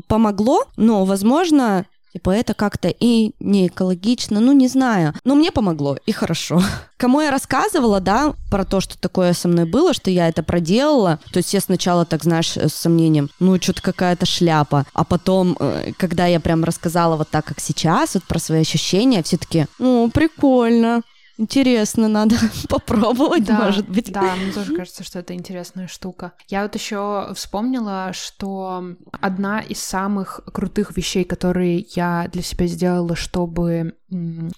[0.08, 5.14] помогло, но, возможно, Типа это как-то и не экологично, ну не знаю.
[5.24, 6.62] Но мне помогло, и хорошо.
[6.98, 11.20] Кому я рассказывала, да, про то, что такое со мной было, что я это проделала,
[11.32, 14.86] то есть я сначала, так знаешь, с сомнением, ну что-то какая-то шляпа.
[14.94, 19.24] А потом, э, когда я прям рассказала вот так, как сейчас, вот про свои ощущения,
[19.24, 21.02] все таки ну, прикольно.
[21.40, 22.36] Интересно, надо
[22.70, 24.12] попробовать, да, может быть.
[24.12, 26.34] Да, мне тоже кажется, что это интересная штука.
[26.50, 28.84] Я вот еще вспомнила, что
[29.22, 33.96] одна из самых крутых вещей, которые я для себя сделала, чтобы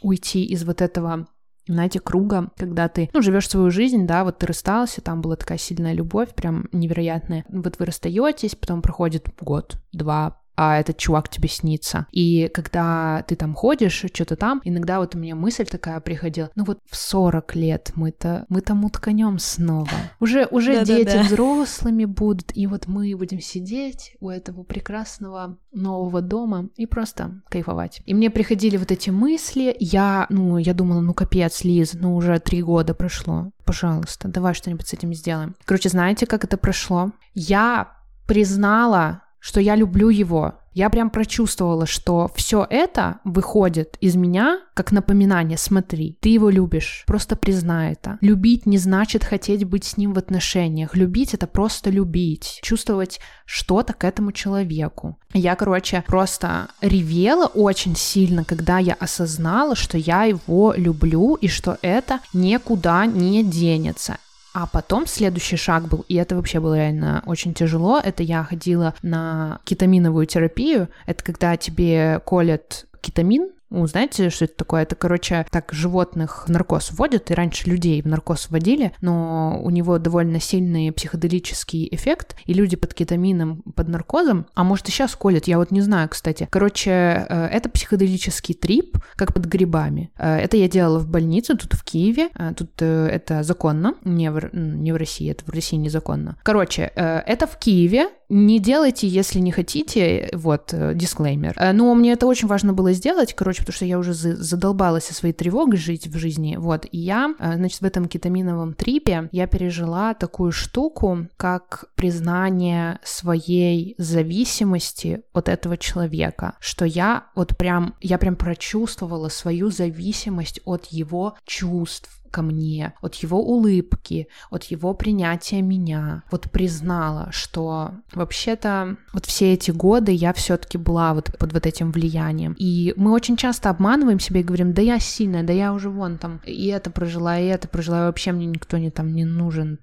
[0.02, 1.28] уйти из вот этого
[1.68, 5.60] знаете, круга, когда ты, ну, живешь свою жизнь, да, вот ты расстался, там была такая
[5.60, 7.46] сильная любовь, прям невероятная.
[7.50, 12.08] Вот вы расстаетесь, потом проходит год, два, а этот чувак тебе снится.
[12.12, 16.64] И когда ты там ходишь, что-то там, иногда вот у меня мысль такая приходила, ну
[16.64, 19.90] вот в 40 лет мы-то, мы там утканем снова.
[20.20, 26.70] Уже, уже дети взрослыми будут, и вот мы будем сидеть у этого прекрасного нового дома
[26.76, 28.02] и просто кайфовать.
[28.06, 32.40] И мне приходили вот эти мысли, я, ну, я думала, ну капец, Лиз, ну уже
[32.40, 35.56] три года прошло, пожалуйста, давай что-нибудь с этим сделаем.
[35.66, 37.12] Короче, знаете, как это прошло?
[37.34, 37.94] Я
[38.28, 40.54] признала что я люблю его.
[40.74, 45.58] Я прям прочувствовала, что все это выходит из меня как напоминание.
[45.58, 48.18] Смотри, ты его любишь, просто признай это.
[48.22, 50.96] Любить не значит хотеть быть с ним в отношениях.
[50.96, 55.18] Любить это просто любить, чувствовать что-то к этому человеку.
[55.34, 61.78] Я, короче, просто ревела очень сильно, когда я осознала, что я его люблю и что
[61.82, 64.18] это никуда не денется.
[64.54, 68.94] А потом следующий шаг был, и это вообще было реально очень тяжело, это я ходила
[69.02, 74.84] на кетаминовую терапию, это когда тебе колят кетамин, ну, знаете, что это такое?
[74.84, 79.70] Это, короче, так животных в наркоз вводят, и раньше людей в наркоз вводили, но у
[79.70, 85.16] него довольно сильный психоделический эффект, и люди под кетамином, под наркозом, а может и сейчас
[85.16, 86.48] колят, я вот не знаю, кстати.
[86.52, 90.12] Короче, э, это психоделический трип, как под грибами.
[90.18, 94.50] Э, это я делала в больнице, тут в Киеве, э, тут это законно, не в,
[94.54, 96.38] не в России, это в России незаконно.
[96.44, 101.56] Короче, это в Киеве, не делайте, если не хотите, вот, дисклеймер.
[101.74, 105.34] Но мне это очень важно было сделать, короче, потому что я уже задолбалась со своей
[105.34, 110.14] тревогой жить в жизни, вот, и я, э, значит, в этом кетаминовом трипе я пережила
[110.14, 118.36] такую штуку, как признание своей зависимости от этого человека, что я вот прям, я прям
[118.36, 126.24] прочувствовала свою зависимость от его чувств, ко мне, от его улыбки, от его принятия меня,
[126.32, 131.92] вот признала, что вообще-то вот все эти годы я все-таки была вот под вот этим
[131.92, 132.56] влиянием.
[132.58, 136.18] И мы очень часто обманываем себя и говорим, да я сильная, да я уже вон
[136.18, 139.80] там и это прожила, и это прожила, и вообще мне никто не там не нужен,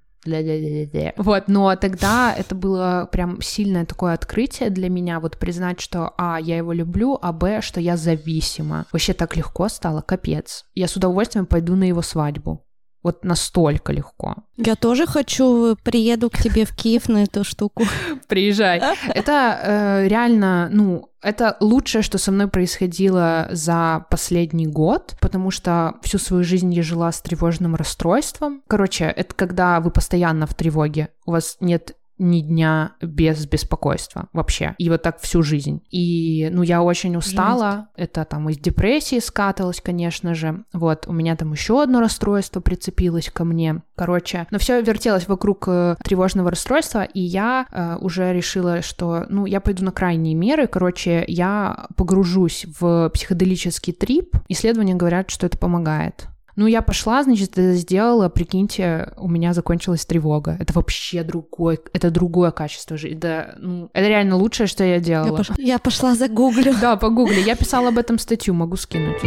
[1.16, 6.38] вот, но тогда это было прям сильное такое открытие для меня, вот признать, что, а,
[6.40, 8.86] я его люблю, а, б, что я зависима.
[8.92, 10.64] Вообще так легко стало, капец.
[10.74, 12.64] Я с удовольствием пойду на его свадьбу.
[13.02, 14.36] Вот настолько легко.
[14.56, 17.84] Я тоже хочу, приеду к тебе в Киев на эту штуку.
[18.28, 18.82] Приезжай.
[19.14, 25.94] Это э, реально, ну, это лучшее, что со мной происходило за последний год, потому что
[26.02, 28.62] всю свою жизнь я жила с тревожным расстройством.
[28.66, 34.74] Короче, это когда вы постоянно в тревоге, у вас нет ни дня без беспокойства вообще.
[34.78, 35.82] И вот так всю жизнь.
[35.90, 37.88] И, ну, я очень устала.
[37.96, 38.10] Жесть.
[38.10, 40.64] Это там из депрессии скатывалось, конечно же.
[40.72, 43.82] Вот, у меня там еще одно расстройство прицепилось ко мне.
[43.96, 49.46] Короче, но все вертелось вокруг э, тревожного расстройства, и я э, уже решила, что, ну,
[49.46, 50.66] я пойду на крайние меры.
[50.66, 54.36] Короче, я погружусь в психоделический трип.
[54.48, 56.28] Исследования говорят, что это помогает.
[56.58, 60.56] Ну, я пошла, значит, это сделала, прикиньте, у меня закончилась тревога.
[60.58, 63.16] Это вообще другой, это другое качество жизни.
[63.16, 65.28] Да, ну, это реально лучшее, что я делала.
[65.28, 65.50] Я, пош...
[65.56, 66.74] я пошла за гуглю.
[66.80, 67.42] Да, по гугле.
[67.42, 69.20] Я писала об этом статью, могу скинуть.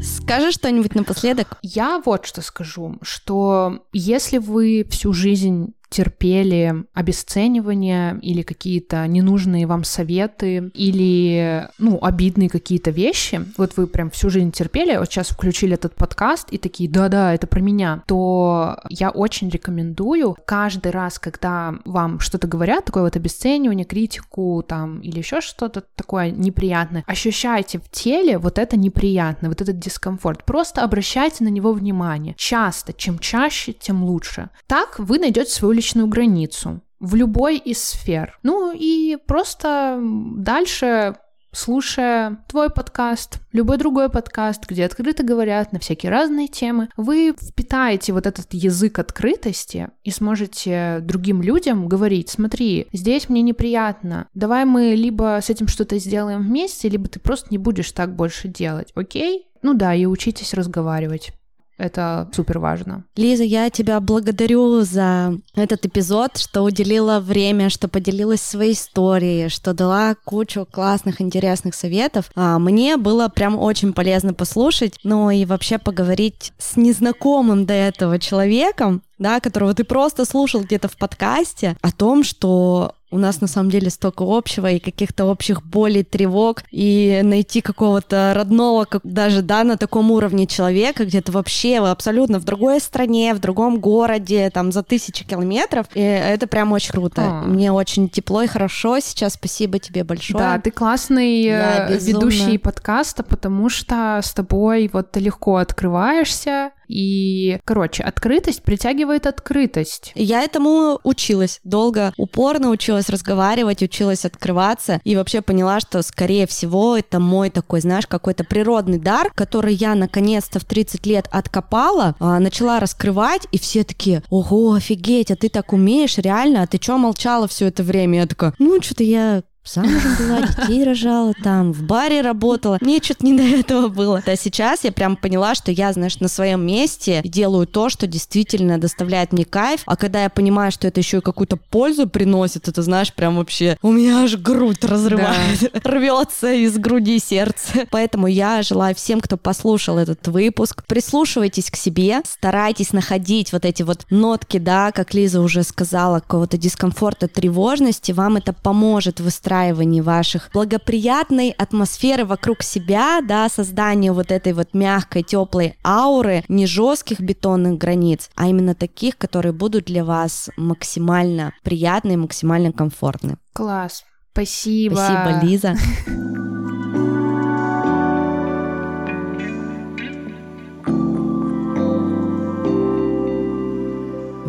[0.00, 1.58] Скажи что-нибудь напоследок?
[1.62, 9.84] Я вот что скажу, что если вы всю жизнь терпели обесценивание или какие-то ненужные вам
[9.84, 15.74] советы или, ну, обидные какие-то вещи, вот вы прям всю жизнь терпели, вот сейчас включили
[15.74, 21.74] этот подкаст и такие, да-да, это про меня, то я очень рекомендую каждый раз, когда
[21.84, 27.88] вам что-то говорят, такое вот обесценивание, критику там или еще что-то такое неприятное, ощущайте в
[27.90, 30.44] теле вот это неприятное, вот этот дискомфорт.
[30.44, 32.34] Просто обращайте на него внимание.
[32.36, 34.50] Часто, чем чаще, тем лучше.
[34.66, 38.38] Так вы найдете свою личную границу в любой из сфер.
[38.42, 41.14] Ну и просто дальше
[41.52, 48.14] слушая твой подкаст, любой другой подкаст, где открыто говорят на всякие разные темы, вы впитаете
[48.14, 54.94] вот этот язык открытости и сможете другим людям говорить, смотри, здесь мне неприятно, давай мы
[54.94, 59.46] либо с этим что-то сделаем вместе, либо ты просто не будешь так больше делать, окей?
[59.62, 61.32] Ну да, и учитесь разговаривать.
[61.76, 63.04] Это супер важно.
[63.16, 69.74] Лиза, я тебя благодарю за этот эпизод, что уделила время, что поделилась своей историей, что
[69.74, 72.30] дала кучу классных, интересных советов.
[72.36, 78.18] А, мне было прям очень полезно послушать, ну и вообще поговорить с незнакомым до этого
[78.18, 83.46] человеком, да, которого ты просто слушал где-то в подкасте, о том, что у нас на
[83.46, 89.40] самом деле столько общего и каких-то общих болей, тревог, и найти какого-то родного, как даже,
[89.40, 94.72] да, на таком уровне человека, где-то вообще абсолютно в другой стране, в другом городе, там,
[94.72, 97.22] за тысячи километров, и это прям очень круто.
[97.24, 97.42] А.
[97.42, 100.42] Мне очень тепло и хорошо сейчас, спасибо тебе большое.
[100.42, 107.58] Да, ты классный э, ведущий подкаста, потому что с тобой вот ты легко открываешься, и,
[107.64, 110.12] короче, открытость притягивает открытость.
[110.14, 116.96] Я этому училась долго, упорно училась разговаривать, училась открываться и вообще поняла, что, скорее всего,
[116.96, 122.38] это мой такой, знаешь, какой-то природный дар, который я наконец-то в 30 лет откопала, а,
[122.38, 126.98] начала раскрывать, и все такие, ого, офигеть, а ты так умеешь, реально, а ты что
[126.98, 128.20] молчала все это время?
[128.20, 132.78] Я такая, ну, что-то я замужем была, детей рожала, там, в баре работала.
[132.80, 134.22] Мне что-то не до этого было.
[134.24, 138.78] А сейчас я прям поняла, что я, знаешь, на своем месте делаю то, что действительно
[138.78, 139.82] доставляет мне кайф.
[139.86, 143.78] А когда я понимаю, что это еще и какую-то пользу приносит, это, знаешь, прям вообще
[143.82, 145.90] у меня аж грудь разрывает, да.
[145.90, 147.86] рвется из груди сердце.
[147.90, 153.82] Поэтому я желаю всем, кто послушал этот выпуск, прислушивайтесь к себе, старайтесь находить вот эти
[153.82, 158.12] вот нотки, да, как Лиза уже сказала, какого-то дискомфорта, тревожности.
[158.12, 164.74] Вам это поможет выстраивать выстраивании ваших благоприятной атмосферы вокруг себя, да, созданию вот этой вот
[164.74, 171.52] мягкой, теплой ауры, не жестких бетонных границ, а именно таких, которые будут для вас максимально
[171.62, 173.36] приятны и максимально комфортны.
[173.52, 174.04] Класс.
[174.32, 174.94] Спасибо.
[174.94, 175.74] Спасибо, Лиза.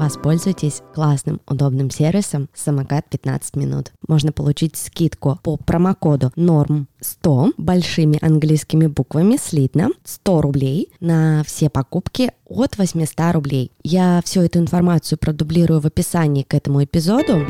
[0.06, 3.92] Воспользуйтесь классным, удобным сервисом «Самокат 15 минут».
[4.08, 11.72] Можно получить скидку по промокоду норм 100 большими английскими буквами слитно 100 рублей на все
[11.72, 13.72] покупки от 800 рублей.
[13.84, 17.44] Я всю эту информацию продублирую в описании к этому эпизоду.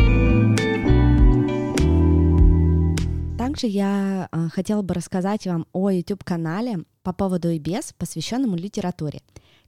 [3.37, 9.19] Также я э, хотела бы рассказать вам о YouTube-канале по поводу и без, посвященному литературе.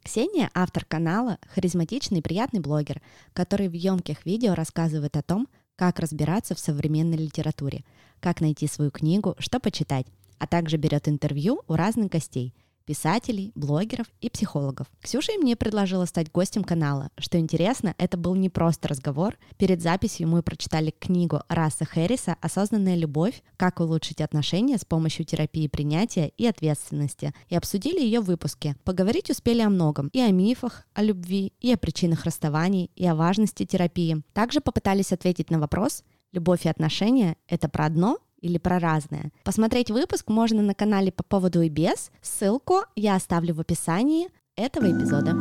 [0.08, 3.02] Ксения– автор канала, харизматичный и приятный блогер,
[3.34, 7.84] который в емких видео рассказывает о том, как разбираться в современной литературе,
[8.22, 10.08] как найти свою книгу, что почитать,
[10.40, 12.56] а также берет интервью у разных гостей–
[12.88, 14.88] писателей, блогеров и психологов.
[15.02, 17.10] Ксюша и мне предложила стать гостем канала.
[17.18, 19.38] Что интересно, это был не просто разговор.
[19.58, 23.44] Перед записью мы прочитали книгу Раса Хэрриса «Осознанная любовь.
[23.58, 28.78] Как улучшить отношения с помощью терапии принятия и ответственности» и обсудили ее в выпуске.
[28.86, 30.08] Поговорить успели о многом.
[30.14, 34.24] И о мифах, о любви, и о причинах расставаний, и о важности терапии.
[34.34, 39.32] Также попытались ответить на вопрос, любовь и отношения— это про одно или про разное.
[39.44, 42.12] Посмотреть выпуск можно на канале по поводу и без.
[42.22, 45.34] Ссылку я оставлю в описании этого эпизода.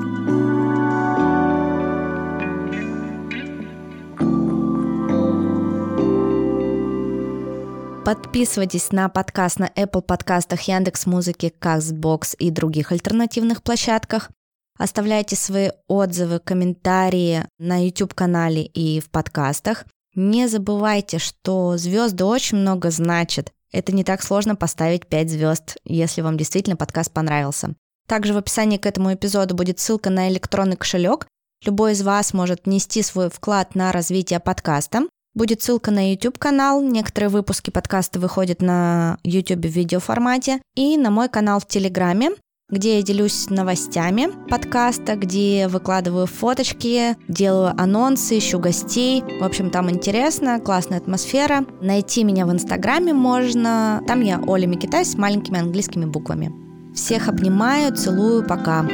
[8.06, 14.30] Подписывайтесь на подкаст на Apple подкастах, Яндекс Музыки, Castbox и других альтернативных площадках.
[14.78, 19.86] Оставляйте свои отзывы, комментарии на YouTube-канале и в подкастах.
[20.16, 23.52] Не забывайте, что звезды очень много значат.
[23.70, 27.74] Это не так сложно поставить 5 звезд, если вам действительно подкаст понравился.
[28.08, 31.26] Также в описании к этому эпизоду будет ссылка на электронный кошелек.
[31.64, 35.02] Любой из вас может внести свой вклад на развитие подкаста.
[35.34, 41.28] Будет ссылка на YouTube-канал, некоторые выпуски подкаста выходят на YouTube в видеоформате, и на мой
[41.28, 42.30] канал в Телеграме.
[42.68, 49.22] Где я делюсь новостями подкаста, где выкладываю фоточки, делаю анонсы, ищу гостей.
[49.40, 51.64] В общем, там интересно, классная атмосфера.
[51.80, 54.02] Найти меня в Инстаграме можно.
[54.08, 56.52] Там я Оля Микитай с маленькими английскими буквами.
[56.92, 58.84] Всех обнимаю, целую, пока.